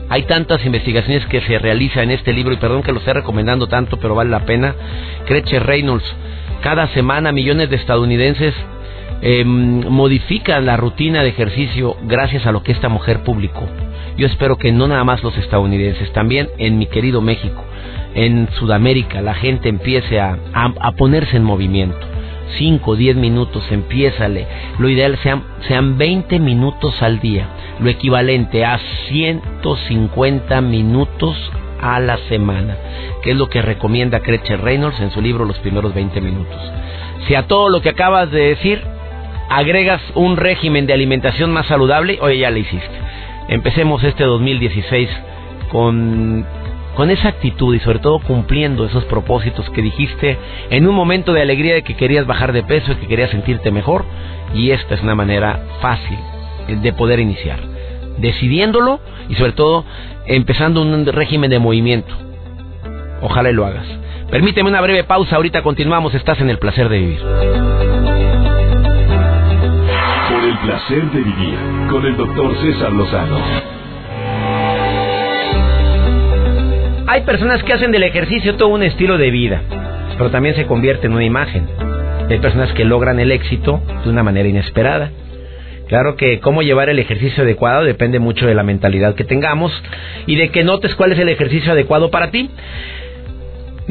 Hay 0.09 0.25
tantas 0.25 0.65
investigaciones 0.67 1.25
que 1.27 1.41
se 1.41 1.59
realizan 1.59 2.05
en 2.05 2.11
este 2.11 2.33
libro, 2.33 2.53
y 2.53 2.57
perdón 2.57 2.83
que 2.83 2.93
lo 2.93 2.99
esté 2.99 3.13
recomendando 3.13 3.69
tanto, 3.69 3.99
pero 3.99 4.15
vale 4.15 4.31
la 4.31 4.45
pena. 4.45 4.75
Creche 5.27 5.61
Reynolds, 5.61 6.05
cada 6.63 6.89
semana 6.89 7.33
millones 7.33 7.71
de 7.71 7.77
estadounidenses 7.77 8.55
em, 9.23 9.87
modifican 9.89 10.67
la 10.67 10.77
rutina 10.77 11.23
de 11.23 11.29
ejercicio 11.29 11.97
gracias 12.03 12.45
a 12.45 12.53
lo 12.53 12.63
que 12.63 12.73
esta 12.73 12.89
mujer 12.89 13.23
publicó. 13.23 13.67
Yo 14.17 14.27
espero 14.27 14.59
que 14.59 14.73
no 14.73 14.89
nada 14.89 15.05
más 15.05 15.23
los 15.23 15.37
estadounidenses, 15.39 16.13
también 16.13 16.49
en 16.59 16.77
mi 16.79 16.87
querido 16.87 17.21
México, 17.21 17.65
en 18.15 18.49
Sudamérica, 18.59 19.23
la 19.23 19.35
gente 19.35 19.69
empiece 19.69 20.21
a, 20.21 20.37
a 20.53 20.93
ponerse 20.93 21.37
en 21.37 21.45
movimiento. 21.45 22.11
5, 22.59 22.97
10 22.97 23.17
minutos, 23.17 23.65
empiézale. 23.71 24.47
Lo 24.79 24.89
ideal 24.89 25.19
sean, 25.23 25.45
sean 25.69 25.99
20 25.99 26.39
minutos 26.39 27.03
al 27.03 27.21
día. 27.21 27.49
lo 27.81 27.89
equivalente 27.89 28.65
a 28.65 28.79
150 29.09 30.61
minutos 30.61 31.37
a 31.81 31.99
la 31.99 32.19
semana, 32.29 32.77
que 33.23 33.31
es 33.31 33.37
lo 33.37 33.49
que 33.49 33.63
recomienda 33.63 34.19
Gretchen 34.19 34.61
Reynolds 34.61 35.01
en 35.01 35.11
su 35.11 35.21
libro 35.21 35.45
Los 35.45 35.59
primeros 35.59 35.95
20 35.95 36.21
minutos. 36.21 36.61
Si 37.27 37.35
a 37.35 37.47
todo 37.47 37.69
lo 37.69 37.81
que 37.81 37.91
acabas 37.91 38.31
de 38.31 38.41
decir 38.41 38.83
agregas 39.49 40.01
un 40.15 40.37
régimen 40.37 40.87
de 40.87 40.93
alimentación 40.93 41.53
más 41.53 41.67
saludable, 41.67 42.19
oye, 42.21 42.39
ya 42.39 42.51
le 42.51 42.61
hiciste. 42.61 43.01
Empecemos 43.49 44.03
este 44.05 44.25
2016 44.25 45.11
con, 45.71 46.47
con 46.95 47.11
esa 47.11 47.29
actitud 47.29 47.75
y 47.75 47.81
sobre 47.81 47.99
todo 47.99 48.19
cumpliendo 48.19 48.85
esos 48.85 49.05
propósitos 49.05 49.69
que 49.71 49.83
dijiste 49.83 50.39
en 50.71 50.87
un 50.87 50.95
momento 50.95 51.33
de 51.33 51.43
alegría 51.43 51.75
de 51.75 51.83
que 51.83 51.97
querías 51.97 52.27
bajar 52.27 52.53
de 52.53 52.63
peso 52.63 52.93
y 52.93 52.97
que 52.97 53.07
querías 53.07 53.31
sentirte 53.31 53.71
mejor. 53.71 54.05
Y 54.55 54.71
esta 54.71 54.95
es 54.95 55.03
una 55.03 55.15
manera 55.15 55.61
fácil 55.81 56.19
de 56.69 56.93
poder 56.93 57.21
iniciar. 57.21 57.59
Decidiéndolo 58.19 59.01
y 59.29 59.35
sobre 59.37 59.53
todo 59.53 59.85
empezando 60.27 60.83
un 60.83 61.07
régimen 61.07 61.51
de 61.51 61.59
movimiento. 61.59 62.13
Ojalá 63.23 63.53
lo 63.53 63.67
hagas. 63.67 63.87
Permíteme 64.31 64.69
una 64.71 64.81
breve 64.81 65.05
pausa, 65.05 65.37
ahorita 65.37 65.63
continuamos, 65.63 66.15
estás 66.15 66.41
en 66.41 66.51
el 66.51 66.59
placer 66.59 66.89
de 66.89 66.99
vivir. 66.99 67.19
Por 70.29 70.45
el 70.45 70.59
placer 70.59 71.11
de 71.11 71.19
vivir 71.19 71.59
con 71.91 72.07
el 72.07 72.17
doctor 72.17 72.55
César 72.63 72.93
Lozano. 72.93 73.39
Hay 77.21 77.27
personas 77.27 77.63
que 77.63 77.75
hacen 77.75 77.93
del 77.93 78.05
ejercicio 78.05 78.57
todo 78.57 78.71
un 78.71 78.83
estilo 78.83 79.19
de 79.19 79.31
vida, 79.31 79.61
pero 80.17 80.31
también 80.31 80.55
se 80.55 80.65
convierte 80.65 81.07
en 81.07 81.13
una 81.13 81.23
imagen. 81.23 81.69
Hay 82.31 82.39
personas 82.39 82.73
que 82.73 82.87
logran 82.87 83.21
el 83.21 83.31
éxito 83.31 83.83
de 84.03 84.09
una 84.09 84.23
manera 84.23 84.49
inesperada. 84.49 85.11
Claro 85.87 86.17
que 86.17 86.41
cómo 86.41 86.63
llevar 86.63 86.89
el 86.89 86.99
ejercicio 86.99 87.43
adecuado 87.43 87.85
depende 87.85 88.21
mucho 88.21 88.47
de 88.47 88.55
la 88.55 88.63
mentalidad 88.63 89.17
que 89.17 89.25
tengamos 89.25 89.71
y 90.25 90.37
de 90.37 90.49
que 90.49 90.65
notes 90.65 90.95
cuál 90.95 91.13
es 91.13 91.19
el 91.19 91.29
ejercicio 91.29 91.73
adecuado 91.73 92.11
para 92.11 92.31
ti. 92.31 92.49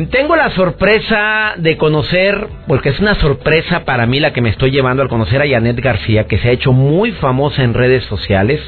Tengo 0.09 0.35
la 0.35 0.49
sorpresa 0.49 1.53
de 1.55 1.77
conocer, 1.77 2.47
porque 2.67 2.89
es 2.89 2.99
una 2.99 3.13
sorpresa 3.13 3.85
para 3.85 4.07
mí 4.07 4.19
la 4.19 4.33
que 4.33 4.41
me 4.41 4.49
estoy 4.49 4.71
llevando 4.71 5.03
al 5.03 5.09
conocer 5.09 5.39
a 5.39 5.47
Janet 5.47 5.79
García, 5.79 6.23
que 6.23 6.39
se 6.39 6.49
ha 6.49 6.51
hecho 6.51 6.73
muy 6.73 7.11
famosa 7.11 7.61
en 7.61 7.75
redes 7.75 8.05
sociales, 8.05 8.59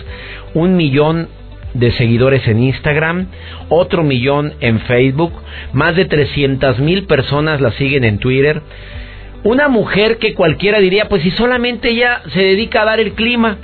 un 0.53 0.75
millón 0.75 1.29
de 1.73 1.91
seguidores 1.93 2.47
en 2.47 2.63
Instagram, 2.63 3.27
otro 3.69 4.03
millón 4.03 4.53
en 4.59 4.79
Facebook, 4.81 5.33
más 5.73 5.95
de 5.95 6.05
300 6.05 6.79
mil 6.79 7.05
personas 7.05 7.61
la 7.61 7.71
siguen 7.71 8.03
en 8.03 8.19
Twitter. 8.19 8.61
Una 9.43 9.69
mujer 9.69 10.17
que 10.17 10.33
cualquiera 10.33 10.79
diría, 10.79 11.09
pues 11.09 11.23
si 11.23 11.31
solamente 11.31 11.89
ella 11.89 12.21
se 12.33 12.41
dedica 12.41 12.81
a 12.81 12.85
dar 12.85 12.99
el 12.99 13.13
clima 13.13 13.57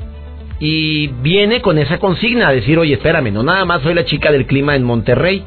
y 0.59 1.07
viene 1.21 1.61
con 1.61 1.77
esa 1.77 1.99
consigna 1.99 2.47
a 2.47 2.53
decir, 2.53 2.79
oye, 2.79 2.93
espérame, 2.95 3.31
no 3.31 3.43
nada 3.43 3.65
más 3.65 3.81
soy 3.83 3.93
la 3.93 4.05
chica 4.05 4.31
del 4.31 4.47
clima 4.47 4.75
en 4.75 4.83
Monterrey, 4.83 5.43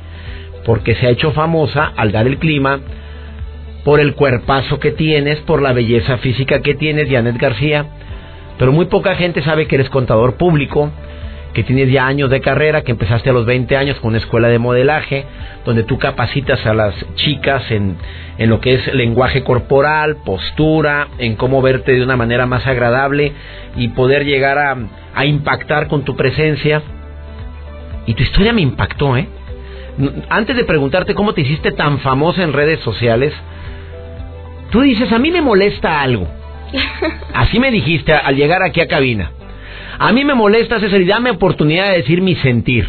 porque 0.64 0.94
se 0.94 1.06
ha 1.06 1.10
hecho 1.10 1.32
famosa 1.32 1.92
al 1.96 2.12
dar 2.12 2.26
el 2.26 2.38
clima 2.38 2.80
por 3.84 3.98
el 3.98 4.14
cuerpazo 4.14 4.78
que 4.78 4.92
tienes, 4.92 5.38
por 5.40 5.62
la 5.62 5.72
belleza 5.72 6.18
física 6.18 6.60
que 6.60 6.74
tienes, 6.74 7.10
Janet 7.10 7.38
García, 7.38 7.86
pero 8.58 8.72
muy 8.72 8.86
poca 8.86 9.14
gente 9.14 9.42
sabe 9.42 9.66
que 9.66 9.76
eres 9.76 9.88
contador 9.88 10.36
público, 10.36 10.92
que 11.54 11.64
tienes 11.64 11.90
ya 11.90 12.06
años 12.06 12.30
de 12.30 12.40
carrera, 12.40 12.82
que 12.82 12.92
empezaste 12.92 13.30
a 13.30 13.32
los 13.32 13.44
20 13.44 13.76
años 13.76 13.98
con 14.00 14.08
una 14.08 14.18
escuela 14.18 14.48
de 14.48 14.58
modelaje, 14.58 15.24
donde 15.64 15.82
tú 15.82 15.98
capacitas 15.98 16.64
a 16.64 16.74
las 16.74 16.94
chicas 17.16 17.70
en, 17.70 17.96
en 18.38 18.50
lo 18.50 18.60
que 18.60 18.74
es 18.74 18.94
lenguaje 18.94 19.42
corporal, 19.42 20.18
postura, 20.24 21.08
en 21.18 21.34
cómo 21.36 21.60
verte 21.60 21.92
de 21.92 22.04
una 22.04 22.16
manera 22.16 22.46
más 22.46 22.66
agradable 22.66 23.32
y 23.76 23.88
poder 23.88 24.24
llegar 24.24 24.58
a, 24.58 24.76
a 25.14 25.24
impactar 25.24 25.88
con 25.88 26.04
tu 26.04 26.16
presencia. 26.16 26.82
Y 28.06 28.14
tu 28.14 28.22
historia 28.22 28.52
me 28.52 28.60
impactó, 28.60 29.16
¿eh? 29.16 29.28
Antes 30.28 30.56
de 30.56 30.64
preguntarte 30.64 31.14
cómo 31.14 31.34
te 31.34 31.42
hiciste 31.42 31.72
tan 31.72 31.98
famosa 31.98 32.42
en 32.42 32.52
redes 32.52 32.80
sociales, 32.80 33.34
tú 34.70 34.80
dices, 34.82 35.12
a 35.12 35.18
mí 35.18 35.30
me 35.30 35.42
molesta 35.42 36.00
algo. 36.00 36.28
Así 37.34 37.58
me 37.58 37.70
dijiste 37.70 38.12
al 38.12 38.36
llegar 38.36 38.62
aquí 38.62 38.80
a 38.80 38.86
cabina. 38.86 39.32
A 40.02 40.12
mí 40.14 40.24
me 40.24 40.32
molesta, 40.32 40.80
César, 40.80 40.98
y 41.02 41.04
dame 41.04 41.30
oportunidad 41.30 41.90
de 41.90 41.98
decir 41.98 42.22
mi 42.22 42.34
sentir. 42.36 42.88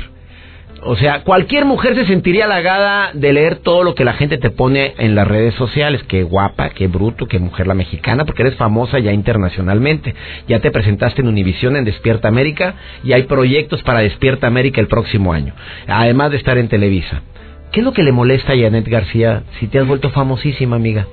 O 0.81 0.95
sea, 0.95 1.23
cualquier 1.23 1.65
mujer 1.65 1.93
se 1.93 2.05
sentiría 2.05 2.45
halagada 2.45 3.11
de 3.13 3.33
leer 3.33 3.57
todo 3.57 3.83
lo 3.83 3.95
que 3.95 4.05
la 4.05 4.13
gente 4.13 4.37
te 4.37 4.49
pone 4.49 4.93
en 4.97 5.13
las 5.13 5.27
redes 5.27 5.53
sociales. 5.55 6.01
Qué 6.07 6.23
guapa, 6.23 6.69
qué 6.69 6.87
bruto, 6.87 7.25
qué 7.25 7.37
mujer 7.37 7.67
la 7.67 7.73
mexicana, 7.73 8.23
porque 8.23 8.43
eres 8.43 8.55
famosa 8.55 8.97
ya 8.99 9.11
internacionalmente. 9.11 10.15
Ya 10.47 10.61
te 10.61 10.71
presentaste 10.71 11.21
en 11.21 11.27
Univisión 11.27 11.75
en 11.75 11.83
Despierta 11.83 12.29
América 12.29 12.75
y 13.03 13.11
hay 13.11 13.23
proyectos 13.23 13.83
para 13.83 13.99
Despierta 13.99 14.47
América 14.47 14.79
el 14.79 14.87
próximo 14.87 15.33
año, 15.33 15.53
además 15.87 16.31
de 16.31 16.37
estar 16.37 16.57
en 16.57 16.69
Televisa. 16.69 17.23
¿Qué 17.73 17.81
es 17.81 17.85
lo 17.85 17.91
que 17.91 18.03
le 18.03 18.13
molesta 18.13 18.53
a 18.53 18.57
Janet 18.57 18.87
García 18.87 19.43
si 19.59 19.67
te 19.67 19.79
has 19.79 19.85
vuelto 19.85 20.11
famosísima, 20.11 20.77
amiga? 20.77 21.07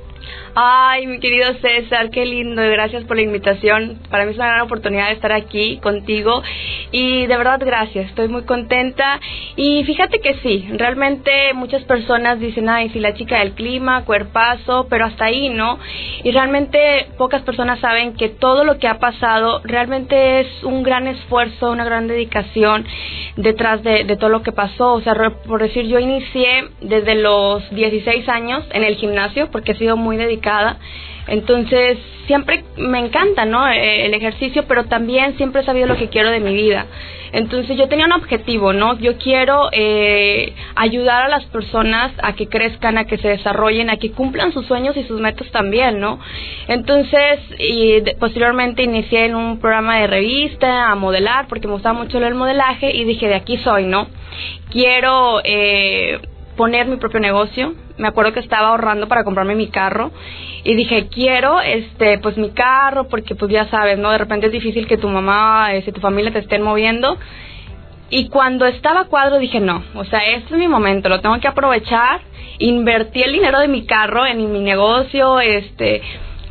Ay, 0.54 1.06
mi 1.06 1.20
querido 1.20 1.54
César, 1.60 2.10
qué 2.10 2.26
lindo 2.26 2.62
gracias 2.62 3.04
por 3.04 3.16
la 3.16 3.22
invitación. 3.22 3.98
Para 4.10 4.24
mí 4.24 4.32
es 4.32 4.36
una 4.36 4.48
gran 4.48 4.60
oportunidad 4.62 5.06
de 5.06 5.14
estar 5.14 5.32
aquí 5.32 5.78
contigo 5.78 6.42
y 6.90 7.26
de 7.26 7.36
verdad 7.36 7.60
gracias, 7.64 8.06
estoy 8.06 8.28
muy 8.28 8.42
contenta 8.42 9.20
y 9.56 9.84
fíjate 9.84 10.20
que 10.20 10.34
sí, 10.42 10.68
realmente 10.72 11.52
muchas 11.54 11.82
personas 11.84 12.40
dicen, 12.40 12.68
ay, 12.68 12.90
si 12.90 13.00
la 13.00 13.14
chica 13.14 13.38
del 13.38 13.52
clima, 13.52 14.04
cuerpazo, 14.04 14.86
pero 14.90 15.06
hasta 15.06 15.26
ahí, 15.26 15.48
¿no? 15.48 15.78
Y 16.24 16.30
realmente 16.30 17.06
pocas 17.16 17.42
personas 17.42 17.80
saben 17.80 18.14
que 18.14 18.28
todo 18.28 18.64
lo 18.64 18.78
que 18.78 18.88
ha 18.88 18.98
pasado 18.98 19.60
realmente 19.64 20.40
es 20.40 20.64
un 20.64 20.82
gran 20.82 21.06
esfuerzo, 21.06 21.70
una 21.70 21.84
gran 21.84 22.08
dedicación 22.08 22.86
detrás 23.36 23.82
de, 23.82 24.04
de 24.04 24.16
todo 24.16 24.30
lo 24.30 24.42
que 24.42 24.52
pasó. 24.52 24.94
O 24.94 25.00
sea, 25.00 25.14
por 25.46 25.62
decir, 25.62 25.86
yo 25.86 25.98
inicié 25.98 26.68
desde 26.80 27.14
los 27.14 27.68
16 27.70 28.28
años 28.28 28.64
en 28.72 28.84
el 28.84 28.96
gimnasio 28.96 29.50
porque 29.50 29.72
he 29.72 29.76
sido 29.76 29.96
muy 29.96 30.16
dedicada. 30.18 30.78
Entonces, 31.28 31.98
siempre 32.26 32.64
me 32.76 32.98
encanta, 32.98 33.44
¿no? 33.44 33.68
Eh, 33.68 34.06
el 34.06 34.14
ejercicio, 34.14 34.64
pero 34.66 34.84
también 34.84 35.36
siempre 35.36 35.62
he 35.62 35.64
sabido 35.64 35.86
lo 35.86 35.96
que 35.96 36.08
quiero 36.08 36.30
de 36.30 36.40
mi 36.40 36.54
vida. 36.54 36.86
Entonces, 37.32 37.76
yo 37.76 37.88
tenía 37.88 38.06
un 38.06 38.12
objetivo, 38.12 38.72
¿no? 38.72 38.98
Yo 38.98 39.18
quiero 39.18 39.68
eh, 39.72 40.54
ayudar 40.74 41.24
a 41.24 41.28
las 41.28 41.44
personas 41.46 42.12
a 42.22 42.32
que 42.32 42.48
crezcan, 42.48 42.96
a 42.96 43.04
que 43.04 43.18
se 43.18 43.28
desarrollen, 43.28 43.90
a 43.90 43.98
que 43.98 44.12
cumplan 44.12 44.52
sus 44.52 44.66
sueños 44.66 44.96
y 44.96 45.04
sus 45.04 45.20
metas 45.20 45.50
también, 45.50 46.00
¿no? 46.00 46.18
Entonces, 46.68 47.40
posteriormente 48.18 48.82
inicié 48.82 49.26
en 49.26 49.34
un 49.34 49.60
programa 49.60 49.98
de 49.98 50.06
revista 50.06 50.90
a 50.90 50.94
modelar, 50.94 51.46
porque 51.48 51.66
me 51.66 51.74
gustaba 51.74 51.98
mucho 51.98 52.18
el 52.18 52.34
modelaje, 52.34 52.96
y 52.96 53.04
dije, 53.04 53.28
de 53.28 53.34
aquí 53.34 53.58
soy, 53.58 53.84
¿no? 53.84 54.08
Quiero... 54.70 55.40
Eh, 55.44 56.18
poner 56.58 56.86
mi 56.88 56.96
propio 56.96 57.20
negocio. 57.20 57.74
Me 57.96 58.08
acuerdo 58.08 58.34
que 58.34 58.40
estaba 58.40 58.68
ahorrando 58.68 59.08
para 59.08 59.24
comprarme 59.24 59.54
mi 59.54 59.68
carro 59.68 60.10
y 60.64 60.74
dije, 60.74 61.08
quiero 61.08 61.60
este 61.60 62.18
pues 62.18 62.36
mi 62.36 62.50
carro 62.50 63.08
porque 63.08 63.34
pues 63.34 63.50
ya 63.50 63.68
sabes, 63.68 63.98
¿no? 63.98 64.10
De 64.10 64.18
repente 64.18 64.46
es 64.46 64.52
difícil 64.52 64.86
que 64.86 64.98
tu 64.98 65.08
mamá, 65.08 65.72
este, 65.72 65.92
tu 65.92 66.00
familia 66.00 66.32
te 66.32 66.40
estén 66.40 66.62
moviendo. 66.62 67.16
Y 68.10 68.28
cuando 68.28 68.66
estaba 68.66 69.04
cuadro 69.04 69.38
dije, 69.38 69.60
no, 69.60 69.82
o 69.94 70.04
sea, 70.04 70.20
este 70.26 70.54
es 70.54 70.58
mi 70.58 70.66
momento, 70.66 71.08
lo 71.08 71.20
tengo 71.20 71.38
que 71.40 71.48
aprovechar. 71.48 72.20
Invertí 72.58 73.22
el 73.22 73.32
dinero 73.32 73.60
de 73.60 73.68
mi 73.68 73.86
carro 73.86 74.26
en 74.26 74.52
mi 74.52 74.60
negocio, 74.60 75.40
este 75.40 76.02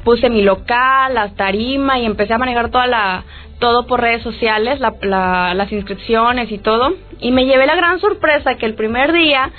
puse 0.06 0.30
mi 0.30 0.42
local, 0.42 1.16
la 1.16 1.34
tarima 1.36 2.00
y 2.00 2.06
empecé 2.06 2.34
a 2.34 2.38
manejar 2.38 2.72
toda 2.72 2.88
la 2.88 3.26
todo 3.60 3.88
por 3.88 4.02
redes 4.02 4.22
sociales, 4.22 4.80
la, 4.80 5.54
las 5.54 5.72
inscripciones 5.72 6.52
y 6.52 6.60
todo. 6.60 6.94
Y 7.20 7.32
me 7.32 7.46
llevé 7.46 7.66
la 7.66 7.76
gran 7.76 8.00
sorpresa 8.00 8.56
que 8.56 8.66
el 8.66 8.76
primer 8.76 9.12
día 9.12 9.52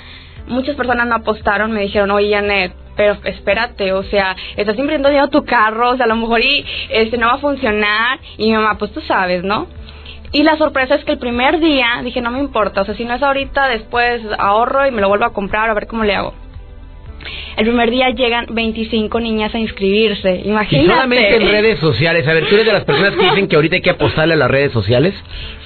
muchas 0.49 0.75
personas 0.75 1.07
no 1.07 1.15
apostaron, 1.15 1.71
me 1.71 1.81
dijeron, 1.81 2.11
oye, 2.11 2.33
Janet, 2.33 2.73
pero 2.95 3.17
espérate, 3.23 3.93
o 3.93 4.03
sea, 4.03 4.35
estás 4.57 4.75
dinero 4.75 5.29
tu 5.29 5.45
carro, 5.45 5.91
o 5.91 5.95
sea, 5.95 6.05
a 6.05 6.09
lo 6.09 6.17
mejor 6.17 6.41
y, 6.41 6.65
este 6.89 7.17
no 7.17 7.27
va 7.27 7.33
a 7.33 7.37
funcionar. 7.37 8.19
Y 8.37 8.49
mi 8.49 8.57
mamá, 8.57 8.77
pues 8.77 8.91
tú 8.91 8.99
sabes, 9.01 9.43
¿no? 9.43 9.67
Y 10.31 10.43
la 10.43 10.57
sorpresa 10.57 10.95
es 10.95 11.05
que 11.05 11.13
el 11.13 11.17
primer 11.17 11.59
día 11.59 12.01
dije, 12.03 12.21
no 12.21 12.29
me 12.29 12.39
importa, 12.39 12.81
o 12.81 12.85
sea, 12.85 12.95
si 12.95 13.05
no 13.05 13.15
es 13.15 13.23
ahorita, 13.23 13.67
después 13.69 14.21
ahorro 14.37 14.85
y 14.85 14.91
me 14.91 15.01
lo 15.01 15.07
vuelvo 15.07 15.25
a 15.25 15.33
comprar, 15.33 15.69
a 15.69 15.73
ver 15.73 15.87
cómo 15.87 16.03
le 16.03 16.15
hago. 16.15 16.33
El 17.57 17.65
primer 17.65 17.91
día 17.91 18.09
llegan 18.11 18.45
25 18.49 19.19
niñas 19.19 19.53
a 19.53 19.59
inscribirse, 19.59 20.41
imagínate. 20.45 20.85
Y 20.85 20.89
solamente 20.89 21.35
en 21.35 21.51
redes 21.51 21.79
sociales. 21.79 22.27
A 22.27 22.33
ver, 22.33 22.47
¿tú 22.47 22.55
eres 22.55 22.65
de 22.65 22.73
las 22.73 22.85
personas 22.85 23.15
que 23.15 23.23
dicen 23.23 23.47
que 23.47 23.55
ahorita 23.55 23.75
hay 23.75 23.81
que 23.81 23.89
apostarle 23.89 24.35
a 24.35 24.37
las 24.37 24.49
redes 24.49 24.71
sociales? 24.71 25.13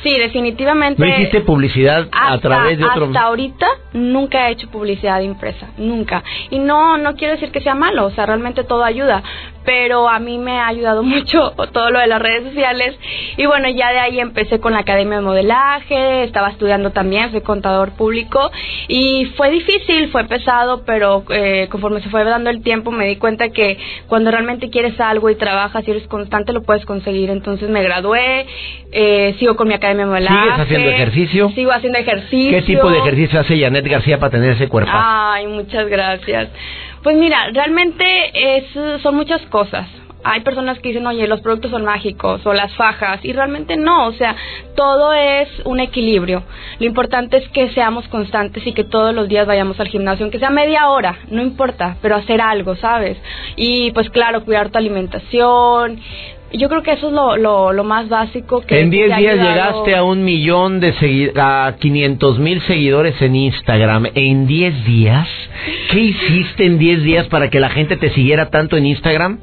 Sí, 0.02 0.18
definitivamente. 0.18 1.02
¿No 1.02 1.08
hiciste 1.08 1.42
publicidad 1.42 2.08
a 2.12 2.38
través 2.40 2.78
de 2.78 2.86
otro...? 2.86 3.06
Hasta 3.06 3.22
ahorita 3.22 3.68
nunca 3.94 4.50
he 4.50 4.54
hecho 4.54 4.70
publicidad 4.70 5.22
impresa, 5.22 5.70
nunca. 5.78 6.24
Y 6.50 6.60
no, 6.60 6.98
no 6.98 7.16
quiero 7.16 7.36
decir 7.36 7.52
que 7.52 7.62
sea 7.62 7.76
malo, 7.76 8.08
o 8.08 8.12
sea, 8.12 8.26
realmente 8.26 8.64
todo 8.64 8.84
ayuda. 8.84 9.24
Pero 9.64 10.10
a 10.10 10.20
mí 10.20 10.38
me 10.40 10.60
ha 10.60 10.68
ayudado 10.68 11.04
mucho 11.04 11.54
todo 11.72 11.92
lo 11.92 12.00
de 12.00 12.08
las 12.08 12.22
redes 12.22 12.44
sociales. 12.46 12.98
Y 13.38 13.46
bueno, 13.46 13.70
ya 13.70 13.92
de 13.92 14.00
ahí 14.00 14.20
empecé 14.20 14.60
con 14.60 14.74
la 14.74 14.80
Academia 14.80 15.20
de 15.20 15.24
Modelaje, 15.24 16.24
estaba 16.24 16.50
estudiando 16.50 16.92
también, 16.92 17.32
soy 17.32 17.42
contador 17.42 17.92
público. 17.92 18.52
Y 18.88 19.32
fue 19.38 19.52
difícil, 19.52 20.10
fue 20.10 20.26
pesado, 20.26 20.84
pero... 20.86 21.24
Eh, 21.30 21.43
eh, 21.44 21.68
conforme 21.70 22.02
se 22.02 22.10
fue 22.10 22.24
dando 22.24 22.50
el 22.50 22.62
tiempo, 22.64 22.92
me 22.92 23.08
di 23.08 23.18
cuenta 23.18 23.50
que 23.50 23.78
cuando 24.08 24.32
realmente 24.32 24.70
quieres 24.70 25.00
algo 25.00 25.30
y 25.30 25.36
trabajas 25.36 25.88
y 25.88 25.92
eres 25.92 26.08
constante, 26.08 26.54
lo 26.54 26.64
puedes 26.64 26.86
conseguir. 26.86 27.30
Entonces 27.30 27.70
me 27.70 27.84
gradué, 27.84 28.46
eh, 28.92 29.36
sigo 29.40 29.56
con 29.56 29.68
mi 29.68 29.74
academia 29.74 30.06
de 30.06 30.12
modelaje. 30.12 30.44
¿Sigues 30.44 30.60
haciendo 30.60 30.90
ejercicio? 30.90 31.50
Sigo 31.52 31.72
haciendo 31.72 32.00
ejercicio. 32.00 32.58
¿Qué 32.58 32.62
tipo 32.64 32.90
de 32.90 33.00
ejercicio 33.00 33.40
hace 33.40 33.60
Janet 33.60 33.88
García 33.88 34.20
para 34.20 34.32
tener 34.32 34.52
ese 34.52 34.68
cuerpo? 34.68 34.92
Ay, 34.94 35.48
muchas 35.48 35.88
gracias. 35.88 36.50
Pues 37.04 37.18
mira, 37.18 37.50
realmente 37.54 38.06
es, 38.34 38.66
son 39.02 39.16
muchas 39.16 39.42
cosas 39.48 39.88
hay 40.24 40.42
personas 40.42 40.80
que 40.80 40.90
dicen, 40.90 41.06
oye, 41.06 41.28
los 41.28 41.42
productos 41.42 41.72
son 41.72 41.84
mágicos 41.84 42.46
o 42.46 42.54
las 42.54 42.74
fajas, 42.76 43.24
y 43.24 43.34
realmente 43.34 43.76
no, 43.76 44.08
o 44.08 44.14
sea, 44.14 44.36
todo 44.76 45.14
es 45.14 45.50
un 45.66 45.80
equilibrio. 45.80 46.44
Lo 46.80 46.86
importante 46.86 47.38
es 47.38 47.48
que 47.50 47.70
seamos 47.72 48.08
constantes 48.08 48.66
y 48.66 48.74
que 48.74 48.84
todos 48.84 49.14
los 49.14 49.28
días 49.28 49.48
vayamos 49.48 49.80
al 49.80 49.88
gimnasio, 49.88 50.26
aunque 50.26 50.40
sea 50.40 50.50
media 50.50 50.90
hora, 50.90 51.18
no 51.30 51.42
importa, 51.42 51.98
pero 52.02 52.16
hacer 52.16 52.42
algo, 52.42 52.76
¿sabes? 52.76 53.18
Y 53.56 53.92
pues 53.92 54.10
claro, 54.10 54.44
cuidar 54.46 54.70
tu 54.70 54.78
alimentación. 54.78 56.00
Yo 56.56 56.70
creo 56.70 56.84
que 56.84 56.92
eso 56.92 57.08
es 57.08 57.14
lo, 57.14 57.72
lo, 57.74 57.84
más 57.84 58.10
básico 58.10 58.62
que... 58.62 58.80
En 58.80 58.92
10 58.92 59.18
días 59.18 59.36
llegaste 59.38 59.96
a 59.96 60.04
un 60.04 60.24
millón 60.24 60.80
de 60.80 60.94
seguidores, 60.94 61.42
a 61.44 61.76
500 61.80 62.38
mil 62.38 62.62
seguidores 62.62 63.20
en 63.24 63.36
Instagram. 63.36 64.06
¿En 64.14 64.46
10 64.46 64.86
días? 64.86 65.28
¿Qué 65.90 66.00
hiciste 66.00 66.66
en 66.66 66.78
10 66.78 67.02
días 67.02 67.28
para 67.28 67.50
que 67.50 67.60
la 67.60 67.70
gente 67.70 67.98
te 67.98 68.12
siguiera 68.12 68.52
tanto 68.52 68.78
en 68.78 68.86
Instagram? 68.86 69.40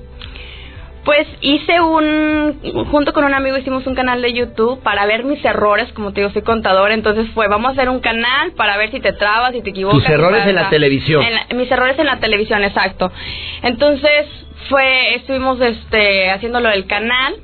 Pues 1.04 1.26
hice 1.40 1.80
un, 1.80 2.60
junto 2.90 3.12
con 3.12 3.24
un 3.24 3.32
amigo 3.32 3.56
hicimos 3.56 3.86
un 3.86 3.94
canal 3.94 4.20
de 4.20 4.32
YouTube 4.32 4.82
para 4.82 5.06
ver 5.06 5.24
mis 5.24 5.42
errores, 5.44 5.90
como 5.92 6.12
te 6.12 6.20
digo, 6.20 6.32
soy 6.32 6.42
contador, 6.42 6.92
entonces 6.92 7.26
fue, 7.32 7.48
vamos 7.48 7.70
a 7.70 7.72
hacer 7.72 7.88
un 7.88 8.00
canal 8.00 8.52
para 8.52 8.76
ver 8.76 8.90
si 8.90 9.00
te 9.00 9.12
trabas, 9.12 9.52
si 9.52 9.62
te 9.62 9.70
equivocas. 9.70 10.00
Tus 10.00 10.10
errores 10.10 10.46
en 10.46 10.56
la 10.56 10.68
televisión. 10.68 11.24
mis 11.54 11.70
errores 11.70 11.98
en 11.98 12.06
la 12.06 12.20
televisión, 12.20 12.62
exacto. 12.62 13.10
Entonces 13.62 14.26
fue, 14.68 15.14
estuvimos 15.14 15.60
este, 15.60 16.30
haciéndolo 16.30 16.68
del 16.68 16.86
canal 16.86 17.36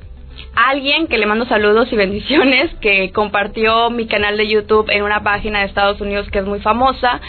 alguien 0.57 1.05
que 1.05 1.19
le 1.19 1.27
mando 1.27 1.45
saludos 1.45 1.87
y 1.91 1.95
bendiciones 1.95 2.73
que 2.81 3.11
compartió 3.11 3.91
mi 3.91 4.07
canal 4.07 4.37
de 4.37 4.47
YouTube 4.47 4.89
en 4.89 5.03
una 5.03 5.21
página 5.21 5.59
de 5.59 5.65
Estados 5.65 6.01
Unidos 6.01 6.27
que 6.31 6.39
es 6.39 6.45
muy 6.45 6.59
famosa. 6.59 7.21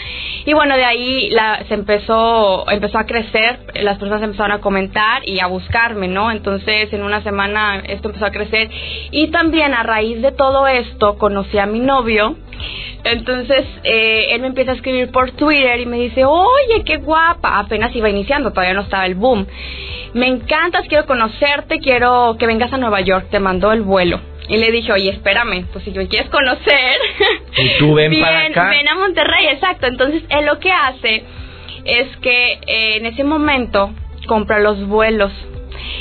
Y 0.45 0.53
bueno 0.53 0.75
de 0.75 0.83
ahí 0.83 1.29
la, 1.29 1.63
se 1.67 1.75
empezó 1.75 2.69
empezó 2.69 2.97
a 2.97 3.05
crecer 3.05 3.59
las 3.75 3.99
personas 3.99 4.23
empezaron 4.23 4.51
a 4.53 4.61
comentar 4.61 5.27
y 5.27 5.39
a 5.39 5.47
buscarme 5.47 6.07
no 6.07 6.31
entonces 6.31 6.91
en 6.91 7.03
una 7.03 7.21
semana 7.21 7.83
esto 7.85 8.07
empezó 8.07 8.25
a 8.25 8.31
crecer. 8.31 8.69
Y 9.11 9.27
también 9.27 9.75
a 9.75 9.83
raíz 9.83 10.21
de 10.23 10.31
todo 10.31 10.67
esto 10.67 11.17
conocí 11.19 11.59
a 11.59 11.67
mi 11.67 11.79
novio. 11.79 12.35
Entonces 13.03 13.65
eh, 13.83 14.27
él 14.31 14.41
me 14.41 14.47
empieza 14.47 14.71
a 14.71 14.75
escribir 14.75 15.11
por 15.11 15.31
Twitter 15.31 15.79
y 15.79 15.85
me 15.85 15.97
dice, 15.97 16.25
oye, 16.25 16.83
qué 16.83 16.97
guapa, 16.97 17.59
apenas 17.59 17.95
iba 17.95 18.09
iniciando, 18.09 18.51
todavía 18.51 18.73
no 18.73 18.81
estaba 18.81 19.05
el 19.05 19.15
boom. 19.15 19.45
Me 20.13 20.27
encantas, 20.27 20.87
quiero 20.87 21.05
conocerte, 21.05 21.79
quiero 21.79 22.35
que 22.39 22.47
vengas 22.47 22.73
a 22.73 22.77
Nueva 22.77 23.01
York, 23.01 23.27
te 23.29 23.39
mandó 23.39 23.71
el 23.71 23.81
vuelo. 23.81 24.19
Y 24.47 24.57
le 24.57 24.71
dije, 24.71 24.91
oye, 24.91 25.11
espérame, 25.11 25.65
pues 25.71 25.83
si 25.85 25.91
me 25.91 26.07
quieres 26.07 26.29
conocer, 26.29 26.97
¿Y 27.57 27.77
tú 27.77 27.93
ven 27.93 28.19
para 28.19 28.45
acá? 28.45 28.69
ven 28.69 28.87
a 28.87 28.95
Monterrey, 28.95 29.47
exacto. 29.47 29.85
Entonces 29.87 30.23
él 30.29 30.45
lo 30.45 30.59
que 30.59 30.71
hace 30.71 31.23
es 31.85 32.17
que 32.17 32.53
eh, 32.65 32.97
en 32.97 33.05
ese 33.05 33.23
momento 33.23 33.91
compra 34.27 34.59
los 34.59 34.87
vuelos 34.87 35.31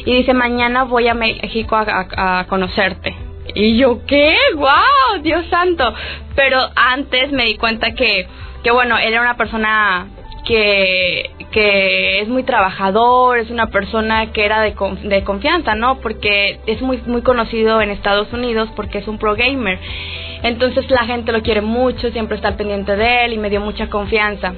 y 0.07 0.15
dice, 0.17 0.33
mañana 0.33 0.85
voy 0.85 1.09
a 1.09 1.15
México 1.15 1.77
a 1.77 2.47
conocerte 2.49 3.15
y 3.55 3.77
yo, 3.77 4.05
¿qué? 4.07 4.37
¡Wow! 4.55 5.23
Dios 5.23 5.47
santo. 5.51 5.95
Pero 6.35 6.59
antes 6.75 7.33
me 7.33 7.45
di 7.47 7.57
cuenta 7.57 7.93
que, 7.93 8.27
que 8.63 8.71
bueno, 8.71 8.99
él 8.99 9.13
era 9.13 9.21
una 9.23 9.37
persona 9.37 10.09
que, 10.47 11.31
que 11.51 12.21
es 12.21 12.29
muy 12.29 12.43
trabajador, 12.43 13.39
es 13.39 13.51
una 13.51 13.69
persona 13.69 14.33
que 14.33 14.45
era 14.45 14.61
de, 14.61 14.75
de 15.05 15.25
confianza, 15.25 15.75
¿no? 15.75 15.99
Porque 16.01 16.61
es 16.67 16.83
muy, 16.83 16.99
muy 17.07 17.23
conocido 17.23 17.81
en 17.81 17.91
Estados 17.91 18.33
Unidos 18.33 18.69
porque 18.77 18.99
es 18.99 19.09
un 19.09 19.19
pro 19.19 19.35
gamer. 19.35 19.79
Entonces 20.43 20.91
la 20.91 21.05
gente 21.05 21.33
lo 21.33 21.43
quiere 21.43 21.63
mucho, 21.63 22.11
siempre 22.11 22.37
está 22.37 22.49
al 22.49 22.57
pendiente 22.57 22.97
de 22.97 23.25
él 23.25 23.33
y 23.33 23.39
me 23.39 23.51
dio 23.51 23.61
mucha 23.61 23.89
confianza 23.89 24.53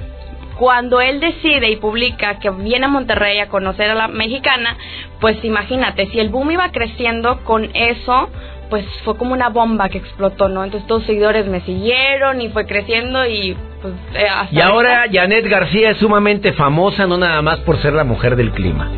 cuando 0.61 1.01
él 1.01 1.21
decide 1.21 1.71
y 1.71 1.77
publica 1.77 2.39
que 2.39 2.51
viene 2.51 2.85
a 2.85 2.89
Monterrey 2.89 3.39
a 3.39 3.49
conocer 3.49 3.89
a 3.91 3.95
la 3.95 4.09
mexicana, 4.09 4.77
pues 5.19 5.43
imagínate, 5.43 6.11
si 6.11 6.21
el 6.21 6.29
boom 6.29 6.51
iba 6.51 6.71
creciendo 6.71 7.43
con 7.45 7.71
eso, 7.73 8.29
pues 8.69 8.85
fue 9.03 9.17
como 9.17 9.33
una 9.33 9.49
bomba 9.49 9.89
que 9.89 9.97
explotó, 9.97 10.51
¿no? 10.51 10.63
Entonces 10.63 10.87
todos 10.87 11.01
los 11.01 11.07
seguidores 11.07 11.47
me 11.47 11.63
siguieron 11.63 12.43
y 12.43 12.51
fue 12.51 12.67
creciendo 12.67 13.27
y 13.27 13.57
pues 13.81 13.95
eh, 14.15 14.27
Y 14.53 14.61
ahora 14.61 15.05
Janet 15.11 15.47
García 15.47 15.91
es 15.91 15.99
sumamente 15.99 16.53
famosa, 16.53 17.07
no 17.07 17.17
nada 17.17 17.43
más 17.43 17.59
por 17.61 17.81
ser 17.81 17.93
la 17.93 18.05
mujer 18.05 18.37
del 18.37 18.51
clima. 18.53 18.91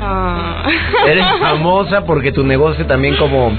Ah. 0.00 0.68
Eres 1.06 1.24
famosa 1.40 2.04
porque 2.04 2.32
tu 2.32 2.44
negocio 2.44 2.86
también 2.86 3.16
como... 3.16 3.52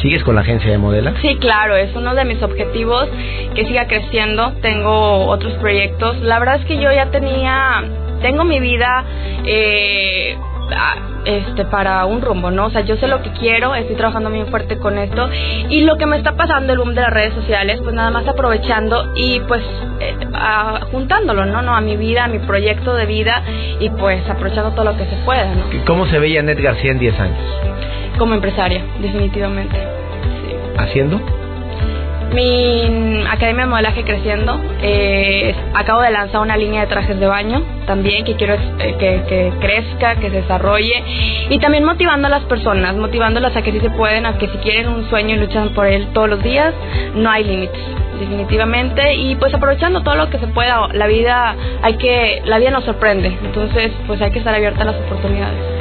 ¿Sigues 0.00 0.24
con 0.24 0.34
la 0.34 0.40
agencia 0.40 0.70
de 0.70 0.78
modela? 0.78 1.12
Sí, 1.20 1.36
claro, 1.36 1.76
es 1.76 1.94
uno 1.94 2.14
de 2.14 2.24
mis 2.24 2.42
objetivos 2.42 3.06
que 3.54 3.66
siga 3.66 3.86
creciendo. 3.86 4.52
Tengo 4.62 5.26
otros 5.26 5.52
proyectos. 5.54 6.18
La 6.22 6.38
verdad 6.38 6.56
es 6.56 6.64
que 6.64 6.78
yo 6.78 6.90
ya 6.90 7.10
tenía... 7.10 7.84
Tengo 8.22 8.44
mi 8.44 8.60
vida... 8.60 9.04
Eh, 9.44 10.38
este 11.24 11.64
para 11.66 12.04
un 12.06 12.22
rumbo, 12.22 12.50
¿no? 12.50 12.66
O 12.66 12.70
sea, 12.70 12.82
yo 12.82 12.96
sé 12.96 13.06
lo 13.06 13.22
que 13.22 13.30
quiero, 13.32 13.74
estoy 13.74 13.96
trabajando 13.96 14.30
muy 14.30 14.44
fuerte 14.46 14.78
con 14.78 14.98
esto 14.98 15.28
y 15.68 15.82
lo 15.82 15.96
que 15.96 16.06
me 16.06 16.16
está 16.16 16.36
pasando 16.36 16.72
el 16.72 16.78
boom 16.78 16.94
de 16.94 17.02
las 17.02 17.12
redes 17.12 17.34
sociales, 17.34 17.80
pues 17.82 17.94
nada 17.94 18.10
más 18.10 18.26
aprovechando 18.26 19.12
y 19.14 19.40
pues 19.40 19.62
eh, 20.00 20.16
juntándolo, 20.90 21.44
¿no? 21.44 21.62
¿no? 21.62 21.74
A 21.74 21.80
mi 21.80 21.96
vida, 21.96 22.24
a 22.24 22.28
mi 22.28 22.38
proyecto 22.38 22.94
de 22.94 23.06
vida 23.06 23.42
y 23.78 23.90
pues 23.90 24.28
aprovechando 24.28 24.72
todo 24.72 24.84
lo 24.84 24.96
que 24.96 25.04
se 25.04 25.16
pueda, 25.24 25.54
¿no? 25.54 25.64
¿Cómo 25.86 26.06
se 26.06 26.18
veía 26.18 26.42
Net 26.42 26.60
García 26.60 26.92
en 26.92 26.98
10 26.98 27.20
años? 27.20 27.38
Como 28.18 28.34
empresaria, 28.34 28.82
definitivamente. 29.00 29.76
¿Haciendo? 30.76 31.20
Mi 32.32 33.24
academia 33.28 33.64
de 33.64 33.70
modelaje 33.70 34.04
creciendo. 34.04 34.60
Eh, 34.82 35.54
acabo 35.74 36.00
de 36.00 36.10
lanzar 36.10 36.40
una 36.40 36.56
línea 36.56 36.82
de 36.82 36.86
trajes 36.86 37.18
de 37.18 37.26
baño 37.26 37.62
también 37.86 38.24
que 38.24 38.36
quiero 38.36 38.54
eh, 38.54 38.96
que, 38.98 39.52
crezca, 39.60 40.16
que 40.16 40.30
se 40.30 40.42
desarrolle 40.42 41.02
y 41.48 41.58
también 41.58 41.84
motivando 41.84 42.28
a 42.28 42.30
las 42.30 42.44
personas, 42.44 42.94
motivándolas 42.94 43.56
a 43.56 43.62
que 43.62 43.72
sí 43.72 43.80
se 43.80 43.90
pueden, 43.90 44.26
a 44.26 44.38
que 44.38 44.48
si 44.48 44.58
quieren 44.58 44.88
un 44.88 45.10
sueño 45.10 45.34
y 45.34 45.38
luchan 45.38 45.70
por 45.70 45.86
él 45.86 46.08
todos 46.12 46.28
los 46.28 46.42
días, 46.42 46.72
no 47.14 47.30
hay 47.30 47.44
límites 47.44 47.80
definitivamente 48.20 49.14
y 49.14 49.34
pues 49.36 49.52
aprovechando 49.54 50.02
todo 50.02 50.14
lo 50.14 50.30
que 50.30 50.38
se 50.38 50.46
pueda 50.48 50.88
la 50.92 51.06
vida 51.06 51.56
hay 51.82 51.94
que 51.94 52.42
la 52.44 52.58
vida 52.58 52.70
nos 52.70 52.84
sorprende 52.84 53.38
entonces 53.42 53.92
pues 54.06 54.20
hay 54.20 54.30
que 54.30 54.38
estar 54.38 54.54
abierta 54.54 54.82
a 54.82 54.84
las 54.84 54.96
oportunidades 54.96 55.79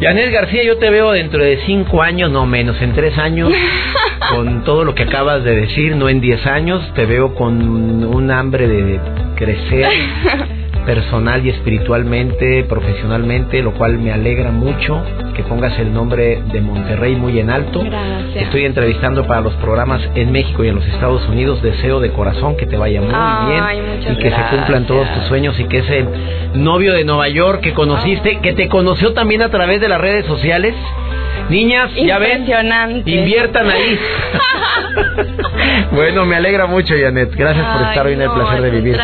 Janet 0.00 0.30
García, 0.30 0.62
yo 0.62 0.76
te 0.76 0.90
veo 0.90 1.12
dentro 1.12 1.42
de 1.42 1.58
cinco 1.64 2.02
años, 2.02 2.30
no 2.30 2.44
menos, 2.44 2.80
en 2.82 2.92
tres 2.92 3.16
años, 3.16 3.50
con 4.30 4.62
todo 4.62 4.84
lo 4.84 4.94
que 4.94 5.04
acabas 5.04 5.42
de 5.42 5.56
decir, 5.56 5.96
no 5.96 6.10
en 6.10 6.20
diez 6.20 6.44
años, 6.46 6.82
te 6.94 7.06
veo 7.06 7.34
con 7.34 8.04
un 8.04 8.30
hambre 8.30 8.68
de 8.68 9.00
crecer 9.36 9.88
personal 10.86 11.44
y 11.44 11.50
espiritualmente, 11.50 12.64
profesionalmente, 12.64 13.60
lo 13.60 13.74
cual 13.74 13.98
me 13.98 14.12
alegra 14.12 14.52
mucho 14.52 15.02
que 15.34 15.42
pongas 15.42 15.78
el 15.78 15.92
nombre 15.92 16.42
de 16.50 16.60
Monterrey 16.60 17.16
muy 17.16 17.38
en 17.38 17.50
alto. 17.50 17.82
Gracias. 17.84 18.44
Estoy 18.44 18.64
entrevistando 18.64 19.26
para 19.26 19.42
los 19.42 19.52
programas 19.54 20.00
en 20.14 20.32
México 20.32 20.64
y 20.64 20.68
en 20.68 20.76
los 20.76 20.86
Estados 20.86 21.28
Unidos. 21.28 21.60
Deseo 21.60 22.00
de 22.00 22.10
corazón 22.10 22.56
que 22.56 22.66
te 22.66 22.76
vaya 22.76 23.00
muy 23.02 23.10
bien 23.10 24.12
y 24.12 24.16
que 24.16 24.30
se 24.30 24.42
cumplan 24.50 24.86
todos 24.86 25.12
tus 25.12 25.24
sueños 25.24 25.58
y 25.60 25.64
que 25.64 25.78
ese 25.78 26.06
novio 26.54 26.94
de 26.94 27.04
Nueva 27.04 27.28
York 27.28 27.60
que 27.60 27.74
conociste, 27.74 28.38
que 28.40 28.52
te 28.54 28.68
conoció 28.68 29.12
también 29.12 29.42
a 29.42 29.50
través 29.50 29.80
de 29.80 29.88
las 29.88 30.00
redes 30.00 30.24
sociales, 30.26 30.74
Niñas, 31.48 31.90
ya 31.94 32.18
ven, 32.18 32.46
inviertan 33.06 33.70
ahí. 33.70 33.98
bueno, 35.92 36.24
me 36.24 36.36
alegra 36.36 36.66
mucho, 36.66 36.94
Janet. 37.00 37.34
Gracias 37.34 37.64
por 37.64 37.88
estar 37.88 38.06
hoy 38.06 38.14
en 38.14 38.22
el 38.22 38.30
placer 38.30 38.62
de 38.62 38.70
vivir. 38.70 38.98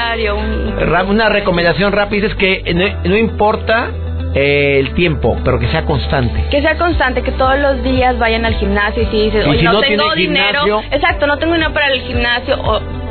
Una 1.08 1.28
recomendación 1.28 1.92
rápida 1.92 2.26
es 2.26 2.34
que 2.34 2.74
no, 3.04 3.16
importa 3.16 3.90
eh, 4.34 4.78
el 4.80 4.94
tiempo, 4.94 5.38
pero 5.44 5.58
que 5.58 5.68
sea 5.68 5.84
constante. 5.84 6.46
Que 6.50 6.62
sea 6.62 6.76
constante, 6.78 7.22
que 7.22 7.32
todos 7.32 7.58
los 7.58 7.82
días 7.82 8.18
vayan 8.18 8.44
al 8.44 8.54
gimnasio 8.54 9.02
y 9.02 9.06
si 9.06 9.22
dices, 9.24 9.46
oye, 9.46 9.62
no, 9.62 9.80
tengo 9.80 10.14
dinero, 10.14 10.82
exacto, 10.90 11.26
no 11.26 11.38
tengo 11.38 11.54
dinero 11.54 11.72
para 11.72 11.88
el 11.88 12.00
gimnasio, 12.02 12.60
o 12.60 13.01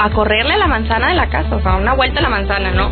a 0.00 0.10
correrle 0.10 0.54
a 0.54 0.58
la 0.58 0.66
manzana 0.66 1.08
de 1.08 1.14
la 1.14 1.28
casa, 1.28 1.56
o 1.56 1.60
sea, 1.60 1.74
una 1.76 1.94
vuelta 1.94 2.20
a 2.20 2.22
la 2.22 2.28
manzana, 2.28 2.70
¿no? 2.70 2.90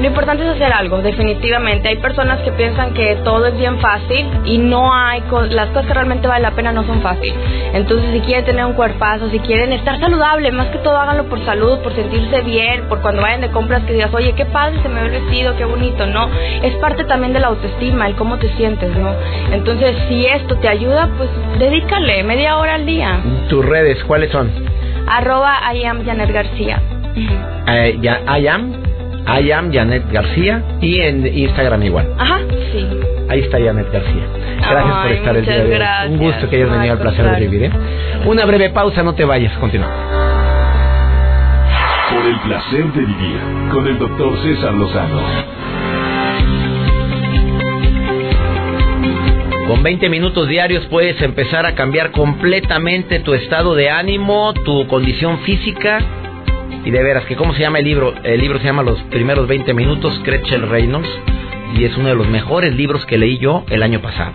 Lo 0.00 0.06
importante 0.06 0.42
es 0.42 0.50
hacer 0.50 0.72
algo, 0.72 0.98
definitivamente. 0.98 1.88
Hay 1.88 1.96
personas 1.96 2.40
que 2.40 2.50
piensan 2.52 2.92
que 2.94 3.16
todo 3.22 3.46
es 3.46 3.56
bien 3.56 3.78
fácil 3.78 4.26
y 4.44 4.58
no 4.58 4.92
hay, 4.92 5.22
las 5.50 5.68
cosas 5.68 5.86
que 5.86 5.94
realmente 5.94 6.26
valen 6.26 6.42
la 6.42 6.50
pena 6.52 6.72
no 6.72 6.82
son 6.84 7.02
fáciles. 7.02 7.36
Entonces, 7.72 8.10
si 8.12 8.20
quieren 8.20 8.44
tener 8.44 8.64
un 8.64 8.72
cuerpazo, 8.72 9.28
si 9.30 9.38
quieren 9.38 9.72
estar 9.72 10.00
saludable, 10.00 10.50
más 10.50 10.68
que 10.68 10.78
todo 10.78 10.96
háganlo 10.96 11.28
por 11.28 11.44
salud, 11.44 11.78
por 11.80 11.94
sentirse 11.94 12.40
bien, 12.40 12.88
por 12.88 13.00
cuando 13.00 13.22
vayan 13.22 13.42
de 13.42 13.50
compras 13.50 13.82
que 13.84 13.92
digas, 13.92 14.12
oye, 14.12 14.32
qué 14.32 14.46
padre 14.46 14.82
se 14.82 14.88
me 14.88 15.02
ve 15.02 15.20
vestido, 15.20 15.56
qué 15.56 15.64
bonito, 15.64 16.06
¿no? 16.06 16.28
Es 16.62 16.74
parte 16.76 17.04
también 17.04 17.32
de 17.32 17.40
la 17.40 17.48
autoestima, 17.48 18.06
el 18.06 18.16
cómo 18.16 18.38
te 18.38 18.48
sientes, 18.56 18.90
¿no? 18.96 19.14
Entonces, 19.52 19.96
si 20.08 20.26
esto 20.26 20.56
te 20.56 20.68
ayuda, 20.68 21.10
pues 21.16 21.28
dedícale 21.58 22.24
media 22.24 22.56
hora 22.56 22.74
al 22.74 22.86
día. 22.86 23.20
¿Tus 23.48 23.64
redes 23.64 24.02
cuáles 24.04 24.32
son? 24.32 24.50
Arroba 25.08 25.72
I 25.74 25.84
am 25.84 26.04
Janet 26.04 26.30
García. 26.30 26.80
Eh, 27.66 27.98
ya, 28.00 28.20
I 28.38 28.46
am 28.48 28.72
I 29.26 29.52
am 29.52 29.72
Janet 29.72 30.10
García 30.10 30.62
y 30.80 31.00
en 31.00 31.26
Instagram 31.26 31.82
igual. 31.82 32.08
Ajá, 32.18 32.40
sí. 32.72 32.86
Ahí 33.28 33.40
está 33.40 33.58
Janet 33.60 33.90
García. 33.92 34.24
Gracias 34.58 34.96
por 35.02 35.12
estar 35.12 35.36
el 35.36 35.44
día 35.44 35.64
de 35.64 35.76
hoy. 35.76 36.12
Un 36.12 36.18
gusto 36.18 36.48
que 36.48 36.56
hayas 36.56 36.70
venido 36.70 36.92
al 36.94 36.98
placer 36.98 37.30
de 37.30 37.40
vivir. 37.40 37.64
¿eh? 37.64 37.70
Una 38.26 38.44
breve 38.44 38.70
pausa, 38.70 39.02
no 39.02 39.14
te 39.14 39.24
vayas, 39.24 39.56
continuamos. 39.58 39.96
Por 42.10 42.26
el 42.26 42.38
placer 42.40 42.84
de 42.92 43.00
vivir 43.00 43.40
con 43.72 43.86
el 43.86 43.98
doctor 43.98 44.36
César 44.42 44.74
Lozano. 44.74 45.20
Con 49.66 49.84
20 49.84 50.08
minutos 50.08 50.48
diarios 50.48 50.84
puedes 50.86 51.22
empezar 51.22 51.66
a 51.66 51.76
cambiar 51.76 52.10
completamente 52.10 53.20
tu 53.20 53.32
estado 53.32 53.76
de 53.76 53.90
ánimo, 53.90 54.52
tu 54.64 54.88
condición 54.88 55.38
física. 55.40 56.00
Y 56.84 56.90
de 56.90 57.02
veras, 57.02 57.24
que 57.26 57.36
¿cómo 57.36 57.54
se 57.54 57.60
llama 57.60 57.78
el 57.78 57.84
libro? 57.84 58.12
El 58.24 58.40
libro 58.40 58.58
se 58.58 58.64
llama 58.64 58.82
Los 58.82 59.00
primeros 59.04 59.46
20 59.46 59.72
minutos, 59.72 60.20
Gretchen 60.24 60.68
Reynolds. 60.68 61.08
Y 61.76 61.84
es 61.84 61.96
uno 61.96 62.08
de 62.08 62.16
los 62.16 62.28
mejores 62.28 62.74
libros 62.74 63.06
que 63.06 63.18
leí 63.18 63.38
yo 63.38 63.64
el 63.70 63.84
año 63.84 64.00
pasado. 64.00 64.32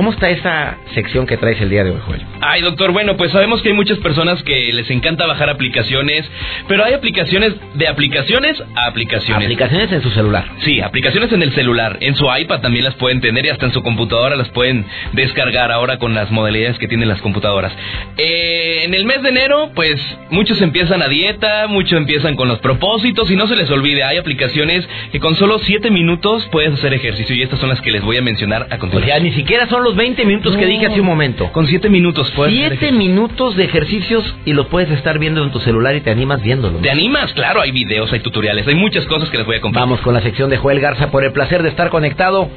¿Cómo 0.00 0.12
está 0.12 0.30
esa 0.30 0.78
sección 0.94 1.26
que 1.26 1.36
traes 1.36 1.60
el 1.60 1.68
día 1.68 1.84
de 1.84 1.90
hoy, 1.90 2.00
Joel? 2.06 2.22
Ay, 2.40 2.62
doctor, 2.62 2.90
bueno, 2.90 3.18
pues 3.18 3.32
sabemos 3.32 3.60
que 3.60 3.68
hay 3.68 3.74
muchas 3.74 3.98
personas 3.98 4.42
que 4.44 4.72
les 4.72 4.88
encanta 4.88 5.26
bajar 5.26 5.50
aplicaciones, 5.50 6.26
pero 6.66 6.86
hay 6.86 6.94
aplicaciones 6.94 7.52
de 7.74 7.86
aplicaciones 7.86 8.56
a 8.76 8.86
aplicaciones. 8.86 9.44
Aplicaciones 9.44 9.92
en 9.92 10.00
su 10.00 10.10
celular. 10.12 10.46
Sí, 10.60 10.80
aplicaciones 10.80 11.30
en 11.32 11.42
el 11.42 11.52
celular. 11.52 11.98
En 12.00 12.16
su 12.16 12.26
iPad 12.34 12.62
también 12.62 12.86
las 12.86 12.94
pueden 12.94 13.20
tener 13.20 13.44
y 13.44 13.50
hasta 13.50 13.66
en 13.66 13.74
su 13.74 13.82
computadora 13.82 14.36
las 14.36 14.48
pueden 14.48 14.86
descargar 15.12 15.70
ahora 15.70 15.98
con 15.98 16.14
las 16.14 16.30
modalidades 16.30 16.78
que 16.78 16.88
tienen 16.88 17.06
las 17.06 17.20
computadoras. 17.20 17.74
Eh, 18.16 18.84
en 18.84 18.94
el 18.94 19.04
mes 19.04 19.20
de 19.20 19.28
enero, 19.28 19.70
pues 19.74 20.00
muchos 20.30 20.62
empiezan 20.62 21.02
a 21.02 21.08
dieta, 21.08 21.66
muchos 21.68 21.98
empiezan 21.98 22.36
con 22.36 22.48
los 22.48 22.58
propósitos 22.60 23.30
y 23.30 23.36
no 23.36 23.46
se 23.48 23.54
les 23.54 23.70
olvide, 23.70 24.02
hay 24.02 24.16
aplicaciones 24.16 24.88
que 25.12 25.20
con 25.20 25.34
solo 25.34 25.58
7 25.58 25.90
minutos 25.90 26.48
puedes 26.50 26.72
hacer 26.72 26.94
ejercicio 26.94 27.36
y 27.36 27.42
estas 27.42 27.60
son 27.60 27.68
las 27.68 27.82
que 27.82 27.90
les 27.90 28.02
voy 28.02 28.16
a 28.16 28.22
mencionar 28.22 28.62
a 28.70 28.78
continuación. 28.78 29.02
O 29.02 29.06
sea, 29.06 29.18
ni 29.22 29.32
siquiera 29.32 29.68
son 29.68 29.84
los 29.84 29.89
20 29.96 30.24
minutos 30.24 30.56
que 30.56 30.66
dije 30.66 30.86
hace 30.86 31.00
un 31.00 31.06
momento. 31.06 31.50
Con 31.52 31.66
7 31.66 31.88
minutos 31.88 32.30
puedes 32.36 32.52
hacer 32.52 32.68
7 32.70 32.74
ejercicio. 32.74 32.98
minutos 32.98 33.56
de 33.56 33.64
ejercicios 33.64 34.34
y 34.44 34.52
los 34.52 34.66
puedes 34.66 34.90
estar 34.90 35.18
viendo 35.18 35.42
en 35.42 35.50
tu 35.50 35.60
celular 35.60 35.94
y 35.94 36.00
te 36.00 36.10
animas 36.10 36.42
viéndolo. 36.42 36.78
¿Te 36.78 36.90
animas? 36.90 37.32
Claro, 37.32 37.60
hay 37.60 37.70
videos, 37.70 38.12
hay 38.12 38.20
tutoriales, 38.20 38.66
hay 38.66 38.74
muchas 38.74 39.04
cosas 39.06 39.28
que 39.30 39.38
les 39.38 39.46
voy 39.46 39.56
a 39.56 39.60
compartir. 39.60 39.88
Vamos 39.88 40.00
con 40.00 40.14
la 40.14 40.22
sección 40.22 40.50
de 40.50 40.56
Joel 40.56 40.80
Garza 40.80 41.10
por 41.10 41.24
el 41.24 41.32
placer 41.32 41.62
de 41.62 41.68
estar 41.68 41.90
conectado. 41.90 42.48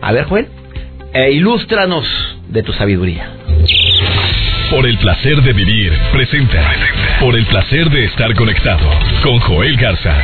A 0.00 0.12
ver, 0.12 0.24
Joel, 0.24 0.48
e 1.12 1.32
ilústranos 1.32 2.06
de 2.48 2.62
tu 2.62 2.72
sabiduría. 2.72 3.30
Por 4.70 4.86
el 4.86 4.96
placer 4.98 5.42
de 5.42 5.52
vivir, 5.52 5.92
presenta. 6.12 6.72
Por 7.18 7.36
el 7.36 7.44
placer 7.46 7.90
de 7.90 8.04
estar 8.04 8.34
conectado 8.34 8.88
con 9.22 9.38
Joel 9.40 9.76
Garza. 9.76 10.16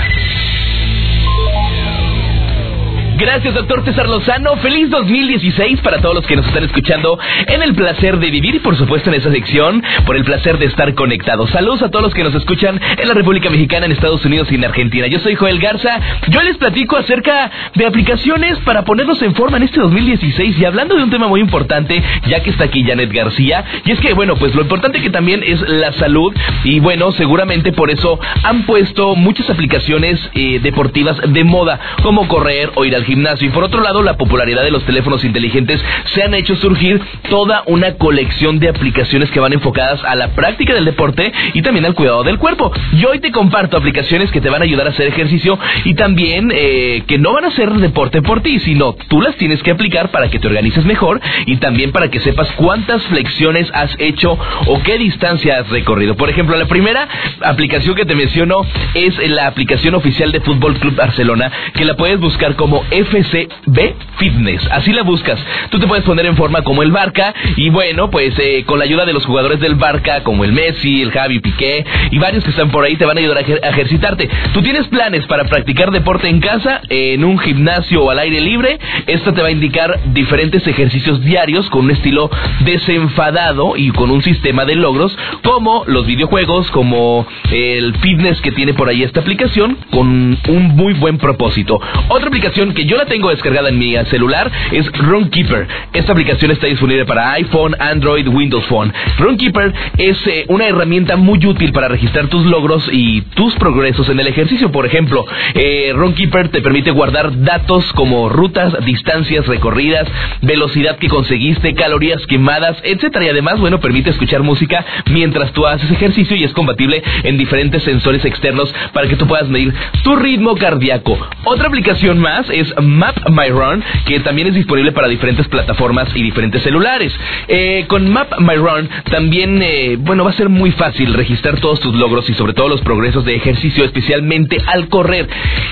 Gracias, 3.19 3.55
doctor 3.55 3.83
César 3.83 4.11
Lozano. 4.11 4.57
Feliz 4.57 4.91
2016 4.91 5.81
para 5.81 6.03
todos 6.03 6.17
los 6.17 6.27
que 6.27 6.37
nos 6.37 6.47
están 6.47 6.65
escuchando 6.65 7.19
en 7.47 7.63
el 7.63 7.75
placer 7.75 8.19
de 8.19 8.31
vivir 8.31 8.57
y, 8.57 8.59
por 8.59 8.77
supuesto, 8.77 9.09
en 9.09 9.17
esa 9.17 9.33
sección, 9.33 9.83
por 10.05 10.17
el 10.17 10.25
placer 10.25 10.59
de 10.59 10.67
estar 10.67 10.93
conectados. 10.93 11.49
Saludos 11.49 11.81
a 11.81 11.91
todos 11.91 12.03
los 12.03 12.13
que 12.13 12.23
nos 12.23 12.35
escuchan 12.35 12.79
en 12.99 13.09
la 13.09 13.15
República 13.15 13.49
Mexicana, 13.49 13.87
en 13.87 13.93
Estados 13.93 14.23
Unidos 14.27 14.49
y 14.53 14.57
en 14.57 14.67
Argentina. 14.67 15.07
Yo 15.07 15.19
soy 15.21 15.35
Joel 15.35 15.61
Garza. 15.61 15.99
Yo 16.29 16.43
les 16.43 16.59
platico 16.59 16.99
acerca 16.99 17.51
de 17.75 17.87
aplicaciones 17.87 18.59
para 18.67 18.85
ponernos 18.85 19.23
en 19.23 19.35
forma 19.35 19.57
en 19.57 19.63
este 19.63 19.81
2016 19.81 20.59
y 20.59 20.65
hablando 20.67 20.95
de 20.95 21.03
un 21.03 21.11
tema 21.11 21.27
muy 21.27 21.41
importante, 21.41 22.03
ya 22.27 22.43
que 22.43 22.51
está 22.51 22.65
aquí 22.65 22.85
Janet 22.85 23.11
García. 23.11 23.65
Y 23.87 23.93
es 23.93 24.01
que, 24.01 24.13
bueno, 24.13 24.37
pues 24.37 24.55
lo 24.55 24.61
importante 24.61 25.01
que 25.01 25.09
también 25.09 25.43
es 25.43 25.67
la 25.67 25.93
salud 25.93 26.35
y, 26.65 26.81
bueno, 26.81 27.13
seguramente 27.13 27.73
por 27.73 27.91
eso 27.91 28.21
han 28.43 28.67
puesto 28.67 29.15
muchas 29.15 29.49
aplicaciones 29.49 30.21
eh, 30.35 30.61
deportivas 30.63 31.19
de 31.27 31.45
moda, 31.45 31.81
como 32.03 32.29
correr 32.29 32.73
o 32.75 32.85
ir 32.85 32.95
al 32.95 33.06
gimnasio. 33.07 33.49
Y 33.49 33.51
por 33.51 33.65
otro 33.65 33.83
lado, 33.83 34.03
la 34.03 34.17
popularidad 34.17 34.63
de 34.63 34.71
los 34.71 34.85
teléfonos 34.85 35.25
inteligentes 35.25 35.83
se 36.15 36.23
han 36.23 36.35
hecho 36.35 36.55
surgir 36.57 37.01
toda 37.31 37.63
una 37.67 37.95
colección 37.95 38.59
de 38.59 38.69
aplicaciones 38.69 39.31
que 39.31 39.41
van 39.41 39.53
enfocadas 39.53 40.03
a 40.05 40.15
la 40.15 40.29
práctica 40.35 40.75
del 40.75 40.85
deporte 40.85 41.33
y 41.55 41.63
también 41.63 41.87
al 41.87 41.95
cuidado 41.95 42.23
del 42.23 42.39
cuerpo. 42.39 42.73
Yo 42.95 43.11
hoy 43.11 43.21
te 43.21 43.33
comparto 43.33 43.77
aplicaciones 43.77 44.31
que 44.31 44.41
te 44.41 44.51
van 44.51 44.63
a 44.63 44.65
ayudar 44.65 44.87
a 44.87 44.91
hacer 44.91 45.07
ejercicio 45.07 45.59
y 45.85 45.95
también 45.95 46.51
eh, 46.55 47.03
que 47.07 47.19
no 47.19 47.33
van 47.33 47.45
a 47.45 47.49
hacer 47.49 47.71
deporte 47.73 48.23
por 48.23 48.43
ti, 48.43 48.59
sino 48.61 48.95
tú 49.09 49.21
las 49.21 49.37
tienes 49.37 49.63
que 49.63 49.71
aplicar 49.71 50.11
para 50.11 50.29
que 50.29 50.39
te 50.39 50.47
organices 50.47 50.85
mejor 50.85 51.21
y 51.47 51.57
también 51.57 51.93
para 51.93 52.11
que 52.11 52.21
sepas 52.21 52.51
cuántas 52.53 53.03
flexiones 53.05 53.69
has 53.73 53.95
hecho 53.99 54.39
o 54.67 54.83
qué 54.83 54.99
distancia 54.99 55.59
has 55.59 55.69
recorrido. 55.69 56.17
Por 56.17 56.31
ejemplo, 56.31 56.57
la 56.57 56.67
primera 56.67 57.09
aplicación 57.43 57.95
que 57.95 58.05
te 58.05 58.15
menciono 58.15 58.57
es 58.95 59.17
la 59.31 59.47
aplicación 59.47 59.95
oficial 59.95 60.33
de 60.33 60.41
Fútbol 60.41 60.75
Club 60.79 60.97
Barcelona, 60.97 61.51
que 61.75 61.85
la 61.85 61.95
puedes 61.95 62.19
buscar 62.19 62.57
como 62.57 62.85
FCB 63.05 63.95
Fitness. 64.19 64.67
Así 64.71 64.93
la 64.93 65.03
buscas. 65.03 65.39
Tú 65.71 65.79
te 65.79 65.87
puedes 65.87 66.05
poner 66.05 66.27
en 66.27 66.37
forma 66.37 66.63
como 66.63 66.83
el 66.83 66.91
Barca 66.91 67.35
y 67.57 67.69
bueno, 67.71 68.11
pues 68.11 68.35
eh, 68.39 68.65
con 68.65 68.79
la 68.79 68.85
ayuda 68.85 69.05
de 69.05 69.13
los 69.13 69.25
jugadores 69.27 69.61
del 69.61 69.75
Barca, 69.75 70.23
como 70.23 70.45
el 70.45 70.53
Messi, 70.53 71.03
el 71.03 71.11
Javi 71.11 71.41
Piqué 71.41 71.85
y 72.11 72.19
varios 72.19 72.45
que 72.45 72.51
están 72.51 72.71
por 72.71 72.85
ahí 72.85 72.97
te 72.97 73.05
van 73.05 73.19
a 73.19 73.21
ayudar 73.21 73.39
a, 73.39 73.41
a 73.41 73.71
ejercitarte. 73.71 74.29
¿Tú 74.53 74.63
tienes 74.63 74.87
planes 74.89 75.27
para 75.27 75.45
practicar 75.45 75.91
deporte 75.91 76.29
en 76.29 76.41
casa, 76.41 76.81
en 76.89 77.25
un 77.25 77.39
gimnasio 77.39 78.05
o 78.05 78.11
al 78.11 78.19
aire 78.19 78.41
libre? 78.41 78.79
Esto 79.07 79.33
te 79.35 79.43
va 79.43 79.49
a 79.49 79.53
indicar 79.53 80.01
diferentes 80.13 80.67
ejercicios 80.67 81.23
diarios 81.23 81.69
con 81.71 81.85
un 81.85 81.91
estilo 81.91 82.31
desenfadado 82.61 83.77
y 83.77 83.91
con 83.91 84.11
un 84.11 84.23
sistema 84.23 84.65
de 84.65 84.77
logros 84.77 85.17
como 85.43 85.85
los 85.87 86.07
videojuegos, 86.07 86.71
como 86.71 87.27
el 87.51 87.95
fitness 87.97 88.41
que 88.41 88.53
tiene 88.53 88.75
por 88.75 88.89
ahí 88.89 89.03
esta 89.03 89.21
aplicación 89.21 89.77
con 89.91 90.39
un 90.49 90.69
muy 90.77 90.95
buen 90.95 91.19
propósito. 91.19 91.81
Otra 92.09 92.29
aplicación 92.29 92.73
que 92.73 92.86
yo 92.87 92.97
la 92.97 93.07
tengo 93.07 93.31
descargada 93.31 93.69
en 93.69 93.79
mi 93.79 93.97
celular 94.11 94.51
es 94.73 94.91
Runkeeper. 94.93 95.67
Esta 95.93 96.13
aplicación 96.13 96.51
está 96.51 96.67
disponible 96.67 97.05
para 97.05 97.33
iPhone, 97.33 97.75
Android, 97.79 98.29
Windows 98.29 98.65
Phone. 98.67 98.93
Runkeeper 99.19 99.73
es 99.99 100.27
eh, 100.27 100.45
una 100.49 100.67
herramienta 100.67 101.17
muy 101.17 101.45
útil 101.47 101.73
para 101.73 101.89
registrar 101.89 102.29
tus 102.29 102.45
logros 102.47 102.89
y 102.93 103.23
tus 103.35 103.55
progresos 103.57 104.09
en 104.09 104.21
el 104.21 104.27
ejercicio. 104.27 104.71
Por 104.71 104.87
ejemplo, 104.87 105.25
eh, 105.55 105.93
Runkeeper 105.95 106.49
te 106.49 106.61
permite 106.61 106.91
guardar 106.91 107.43
datos 107.43 107.93
como 107.95 108.29
rutas, 108.29 108.73
distancias 108.85 109.47
recorridas, 109.47 110.07
velocidad 110.43 110.99
que 110.99 111.09
conseguiste, 111.09 111.75
calorías 111.75 112.25
quemadas, 112.27 112.77
etcétera. 112.85 113.27
Y 113.27 113.29
además, 113.29 113.59
bueno, 113.59 113.81
permite 113.81 114.11
escuchar 114.11 114.43
música 114.43 114.85
mientras 115.11 115.53
tú 115.53 115.67
haces 115.67 115.91
ejercicio 115.91 116.37
y 116.37 116.45
es 116.45 116.53
compatible 116.53 117.03
en 117.23 117.37
diferentes 117.37 117.83
sensores 117.83 118.25
externos 118.25 118.75
para 118.93 119.09
que 119.09 119.17
tú 119.17 119.27
puedas 119.27 119.49
medir 119.49 119.75
tu 120.03 120.17
ritmo 120.17 120.55
cardíaco. 120.57 121.19
Otra 121.45 121.69
aplicación 121.69 122.19
más 122.19 122.49
es 122.51 122.76
Map 122.83 123.17
My 123.31 123.49
Run, 123.49 123.83
que 124.07 124.21
también 124.21 124.49
es 124.49 124.55
disponible 124.55 124.93
para 124.93 125.09
diferentes 125.09 125.47
plataformas 125.49 126.09
y 126.15 126.23
diferentes 126.23 126.63
celulares. 126.63 127.13
Eh, 127.49 127.85
con 127.89 128.09
Map 128.09 128.39
My 128.41 128.57
Run 128.57 128.89
también, 129.11 129.61
eh, 129.63 129.97
bueno, 129.99 130.25
va 130.25 130.31
a 130.31 130.35
ser 130.35 130.49
muy 130.49 130.71
fácil 130.73 131.15
registrar 131.15 131.61
todos 131.61 131.81
tus 131.81 131.95
logros 131.95 132.29
y 132.31 132.35
sobre 132.35 132.53
todo 132.53 132.69
los 132.69 132.81
progresos 132.83 133.25
de 133.25 133.37
ejercicio, 133.37 133.85
especialmente 133.85 134.59
al 134.67 134.89
correr. 134.89 135.29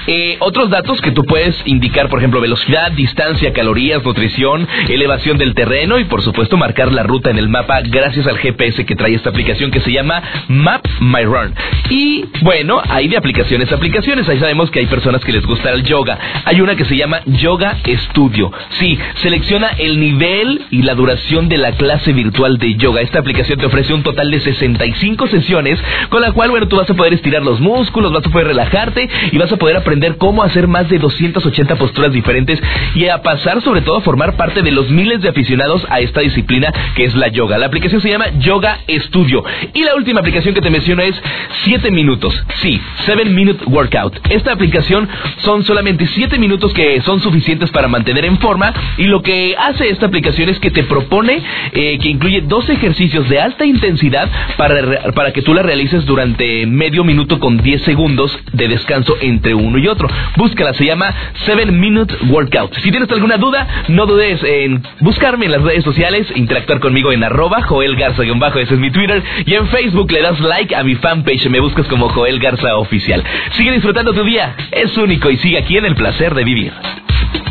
Eh, 0.06 0.36
otros 0.40 0.70
datos 0.70 1.00
que 1.00 1.12
tú 1.12 1.24
puedes 1.24 1.56
indicar, 1.64 2.08
por 2.08 2.18
ejemplo, 2.18 2.40
velocidad, 2.40 2.92
distancia, 2.92 3.52
calorías, 3.52 4.04
nutrición, 4.04 4.66
elevación 4.88 5.38
del 5.38 5.54
terreno 5.54 5.98
y 5.98 6.04
por 6.04 6.22
supuesto 6.22 6.56
marcar 6.56 6.92
la 6.92 7.02
ruta 7.02 7.30
en 7.30 7.38
el 7.38 7.48
mapa 7.48 7.80
gracias 7.82 8.26
al 8.26 8.38
GPS 8.38 8.84
que 8.84 8.94
trae 8.94 9.14
esta 9.14 9.30
aplicación 9.30 9.70
que 9.70 9.80
se 9.80 9.92
llama 9.92 10.22
Map 10.48 10.84
My 11.00 11.24
Run. 11.24 11.54
Y 11.90 12.24
bueno, 12.42 12.80
hay 12.88 13.08
de 13.08 13.16
aplicaciones 13.16 13.70
a 13.72 13.76
aplicaciones. 13.76 14.28
Ahí 14.28 14.38
sabemos 14.38 14.70
que 14.70 14.80
hay 14.80 14.86
personas 14.86 15.24
que 15.24 15.32
les 15.32 15.44
gusta 15.44 15.70
el 15.70 15.84
yoga. 15.84 16.18
Hay 16.44 16.60
una 16.60 16.76
que 16.76 16.84
se 16.84 16.93
llama 16.96 17.20
Yoga 17.26 17.78
Studio. 17.86 18.52
Sí, 18.78 18.98
selecciona 19.16 19.68
el 19.78 20.00
nivel 20.00 20.62
y 20.70 20.82
la 20.82 20.94
duración 20.94 21.48
de 21.48 21.58
la 21.58 21.72
clase 21.72 22.12
virtual 22.12 22.58
de 22.58 22.74
yoga. 22.74 23.00
Esta 23.00 23.20
aplicación 23.20 23.58
te 23.58 23.66
ofrece 23.66 23.94
un 23.94 24.02
total 24.02 24.30
de 24.30 24.40
65 24.40 25.28
sesiones 25.28 25.78
con 26.08 26.22
la 26.22 26.32
cual, 26.32 26.50
bueno, 26.50 26.68
tú 26.68 26.76
vas 26.76 26.90
a 26.90 26.94
poder 26.94 27.14
estirar 27.14 27.42
los 27.42 27.60
músculos, 27.60 28.12
vas 28.12 28.26
a 28.26 28.30
poder 28.30 28.48
relajarte 28.48 29.08
y 29.32 29.38
vas 29.38 29.52
a 29.52 29.56
poder 29.56 29.76
aprender 29.76 30.16
cómo 30.16 30.42
hacer 30.42 30.68
más 30.68 30.88
de 30.88 30.98
280 30.98 31.76
posturas 31.76 32.12
diferentes 32.12 32.60
y 32.94 33.06
a 33.06 33.22
pasar 33.22 33.62
sobre 33.62 33.80
todo 33.80 33.98
a 33.98 34.02
formar 34.02 34.36
parte 34.36 34.62
de 34.62 34.70
los 34.70 34.90
miles 34.90 35.20
de 35.22 35.28
aficionados 35.28 35.86
a 35.90 36.00
esta 36.00 36.20
disciplina 36.20 36.72
que 36.94 37.04
es 37.04 37.14
la 37.14 37.28
yoga. 37.28 37.58
La 37.58 37.66
aplicación 37.66 38.00
se 38.00 38.10
llama 38.10 38.26
Yoga 38.38 38.80
Studio. 38.88 39.44
Y 39.72 39.82
la 39.82 39.94
última 39.94 40.20
aplicación 40.20 40.54
que 40.54 40.60
te 40.60 40.70
menciono 40.70 41.02
es 41.02 41.14
7 41.64 41.90
minutos. 41.90 42.34
Sí, 42.60 42.80
7 43.04 43.24
Minute 43.26 43.64
Workout. 43.66 44.18
Esta 44.30 44.52
aplicación 44.52 45.08
son 45.38 45.64
solamente 45.64 46.06
7 46.06 46.38
minutos 46.38 46.73
que 46.74 47.00
son 47.02 47.20
suficientes 47.20 47.70
para 47.70 47.88
mantener 47.88 48.24
en 48.24 48.38
forma 48.38 48.72
y 48.98 49.04
lo 49.04 49.22
que 49.22 49.54
hace 49.56 49.88
esta 49.88 50.06
aplicación 50.06 50.48
es 50.48 50.58
que 50.58 50.70
te 50.70 50.82
propone 50.84 51.42
eh, 51.72 51.98
que 51.98 52.08
incluye 52.08 52.42
dos 52.42 52.68
ejercicios 52.68 53.28
de 53.28 53.40
alta 53.40 53.64
intensidad 53.64 54.28
para, 54.56 55.12
para 55.12 55.32
que 55.32 55.42
tú 55.42 55.54
la 55.54 55.62
realices 55.62 56.04
durante 56.04 56.66
medio 56.66 57.04
minuto 57.04 57.38
con 57.38 57.58
10 57.58 57.82
segundos 57.82 58.36
de 58.52 58.68
descanso 58.68 59.16
entre 59.20 59.54
uno 59.54 59.78
y 59.78 59.88
otro. 59.88 60.08
Búscala, 60.36 60.74
se 60.74 60.84
llama 60.84 61.14
7 61.44 61.72
Minute 61.72 62.14
Workout. 62.28 62.74
Si 62.80 62.90
tienes 62.90 63.10
alguna 63.10 63.36
duda, 63.36 63.66
no 63.88 64.06
dudes 64.06 64.42
en 64.42 64.82
buscarme 65.00 65.46
en 65.46 65.52
las 65.52 65.62
redes 65.62 65.84
sociales, 65.84 66.26
interactuar 66.34 66.80
conmigo 66.80 67.12
en 67.12 67.24
arroba 67.24 67.62
Joel 67.62 67.96
Garza-bajo, 67.96 68.58
ese 68.58 68.74
es 68.74 68.80
mi 68.80 68.90
Twitter, 68.90 69.22
y 69.46 69.54
en 69.54 69.68
Facebook 69.68 70.10
le 70.10 70.22
das 70.22 70.40
like 70.40 70.74
a 70.74 70.82
mi 70.82 70.96
fanpage, 70.96 71.48
me 71.48 71.60
buscas 71.60 71.86
como 71.86 72.08
Joel 72.08 72.38
Garza 72.38 72.76
Oficial. 72.76 73.22
Sigue 73.52 73.72
disfrutando 73.72 74.12
tu 74.12 74.24
día, 74.24 74.54
es 74.70 74.96
único 74.96 75.30
y 75.30 75.36
sigue 75.38 75.58
aquí 75.58 75.76
en 75.76 75.84
el 75.84 75.94
placer 75.94 76.34
de 76.34 76.44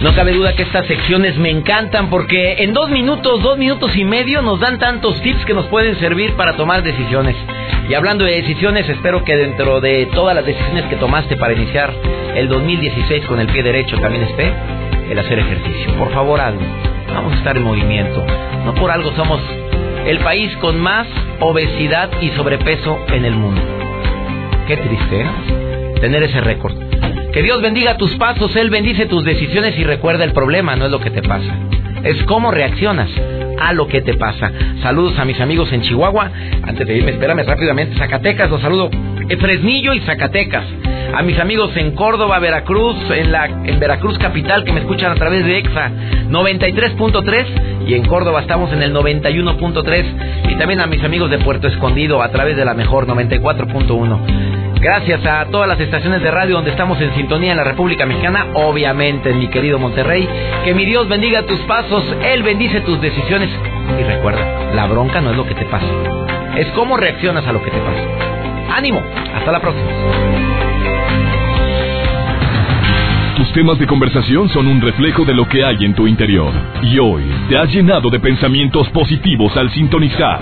No 0.01 0.13
cabe 0.13 0.33
duda 0.33 0.53
que 0.53 0.63
estas 0.63 0.85
secciones 0.85 1.37
me 1.37 1.49
encantan 1.49 2.09
porque 2.09 2.55
en 2.59 2.73
dos 2.73 2.89
minutos, 2.89 3.41
dos 3.41 3.57
minutos 3.57 3.95
y 3.95 4.03
medio 4.03 4.41
nos 4.41 4.59
dan 4.59 4.77
tantos 4.77 5.21
tips 5.21 5.45
que 5.45 5.53
nos 5.53 5.65
pueden 5.67 5.97
servir 5.99 6.33
para 6.33 6.57
tomar 6.57 6.83
decisiones. 6.83 7.35
Y 7.89 7.93
hablando 7.93 8.25
de 8.25 8.41
decisiones, 8.41 8.87
espero 8.89 9.23
que 9.23 9.35
dentro 9.35 9.79
de 9.81 10.05
todas 10.07 10.35
las 10.35 10.45
decisiones 10.45 10.85
que 10.85 10.95
tomaste 10.97 11.37
para 11.37 11.53
iniciar 11.53 11.93
el 12.35 12.49
2016 12.49 13.25
con 13.25 13.39
el 13.39 13.47
pie 13.47 13.63
derecho 13.63 13.97
también 13.99 14.23
esté 14.23 14.53
el 15.09 15.19
hacer 15.19 15.39
ejercicio. 15.39 15.93
Por 15.97 16.11
favor, 16.11 16.39
hazlo. 16.39 16.61
Vamos 17.13 17.33
a 17.33 17.35
estar 17.37 17.55
en 17.55 17.63
movimiento. 17.63 18.25
No 18.65 18.73
por 18.73 18.91
algo 18.91 19.11
somos 19.15 19.39
el 20.05 20.19
país 20.19 20.55
con 20.57 20.79
más 20.79 21.07
obesidad 21.39 22.09
y 22.21 22.29
sobrepeso 22.31 22.99
en 23.07 23.25
el 23.25 23.35
mundo. 23.35 23.61
Qué 24.67 24.77
triste, 24.77 25.21
¿eh? 25.21 25.95
Tener 26.01 26.23
ese 26.23 26.41
récord. 26.41 26.92
Que 27.33 27.41
Dios 27.41 27.63
bendiga 27.63 27.97
tus 27.97 28.15
pasos, 28.17 28.55
Él 28.55 28.69
bendice 28.69 29.07
tus 29.07 29.25
decisiones 29.25 29.75
y 29.79 29.83
recuerda 29.83 30.23
el 30.23 30.33
problema, 30.33 30.75
no 30.75 30.85
es 30.85 30.91
lo 30.91 30.99
que 30.99 31.09
te 31.09 31.23
pasa. 31.23 31.51
Es 32.03 32.21
cómo 32.25 32.51
reaccionas 32.51 33.09
a 33.59 33.73
lo 33.73 33.87
que 33.87 34.01
te 34.01 34.13
pasa. 34.13 34.51
Saludos 34.83 35.17
a 35.17 35.25
mis 35.25 35.41
amigos 35.41 35.71
en 35.73 35.81
Chihuahua. 35.81 36.29
Antes 36.61 36.85
de 36.85 36.95
irme, 36.95 37.11
espérame 37.11 37.43
rápidamente. 37.43 37.97
Zacatecas, 37.97 38.51
los 38.51 38.61
saludo. 38.61 38.91
Fresnillo 39.39 39.95
y 39.95 40.01
Zacatecas. 40.01 40.63
A 41.15 41.23
mis 41.23 41.39
amigos 41.39 41.75
en 41.75 41.95
Córdoba, 41.95 42.37
Veracruz, 42.37 42.97
en, 43.09 43.31
la, 43.31 43.45
en 43.45 43.79
Veracruz 43.79 44.19
Capital, 44.19 44.63
que 44.63 44.71
me 44.71 44.81
escuchan 44.81 45.11
a 45.11 45.15
través 45.15 45.43
de 45.43 45.57
EXA 45.57 45.89
93.3. 46.29 47.87
Y 47.87 47.95
en 47.95 48.05
Córdoba 48.05 48.41
estamos 48.41 48.71
en 48.73 48.83
el 48.83 48.93
91.3. 48.93 50.51
Y 50.51 50.55
también 50.59 50.81
a 50.81 50.85
mis 50.85 51.03
amigos 51.03 51.31
de 51.31 51.39
Puerto 51.39 51.67
Escondido 51.67 52.21
a 52.21 52.29
través 52.29 52.57
de 52.57 52.65
la 52.65 52.75
mejor 52.75 53.07
94.1. 53.07 54.52
Gracias 54.83 55.25
a 55.25 55.45
todas 55.45 55.65
las 55.69 55.79
estaciones 55.79 56.21
de 56.21 56.29
radio 56.29 56.55
donde 56.55 56.71
estamos 56.71 56.99
en 56.99 57.15
sintonía 57.15 57.51
en 57.51 57.57
la 57.57 57.63
República 57.63 58.05
Mexicana, 58.05 58.47
obviamente 58.53 59.29
en 59.29 59.39
mi 59.39 59.47
querido 59.47 59.79
Monterrey. 59.79 60.27
Que 60.65 60.73
mi 60.73 60.83
Dios 60.83 61.07
bendiga 61.07 61.43
tus 61.43 61.59
pasos, 61.61 62.03
Él 62.21 62.43
bendice 62.43 62.81
tus 62.81 62.99
decisiones. 62.99 63.49
Y 63.97 64.03
recuerda, 64.03 64.73
la 64.75 64.85
bronca 64.87 65.21
no 65.21 65.31
es 65.31 65.37
lo 65.37 65.45
que 65.45 65.55
te 65.55 65.63
pasa, 65.63 65.87
es 66.57 66.67
cómo 66.71 66.97
reaccionas 66.97 67.47
a 67.47 67.53
lo 67.53 67.63
que 67.63 67.71
te 67.71 67.77
pasa. 67.77 68.75
Ánimo, 68.75 69.01
hasta 69.33 69.53
la 69.53 69.61
próxima. 69.61 69.87
Tus 73.37 73.53
temas 73.53 73.79
de 73.79 73.87
conversación 73.87 74.49
son 74.49 74.67
un 74.67 74.81
reflejo 74.81 75.23
de 75.23 75.33
lo 75.33 75.47
que 75.47 75.63
hay 75.63 75.77
en 75.85 75.95
tu 75.95 76.07
interior. 76.07 76.51
Y 76.81 76.99
hoy 76.99 77.23
te 77.47 77.57
has 77.57 77.71
llenado 77.73 78.09
de 78.09 78.19
pensamientos 78.19 78.89
positivos 78.89 79.55
al 79.55 79.71
sintonizar. 79.71 80.41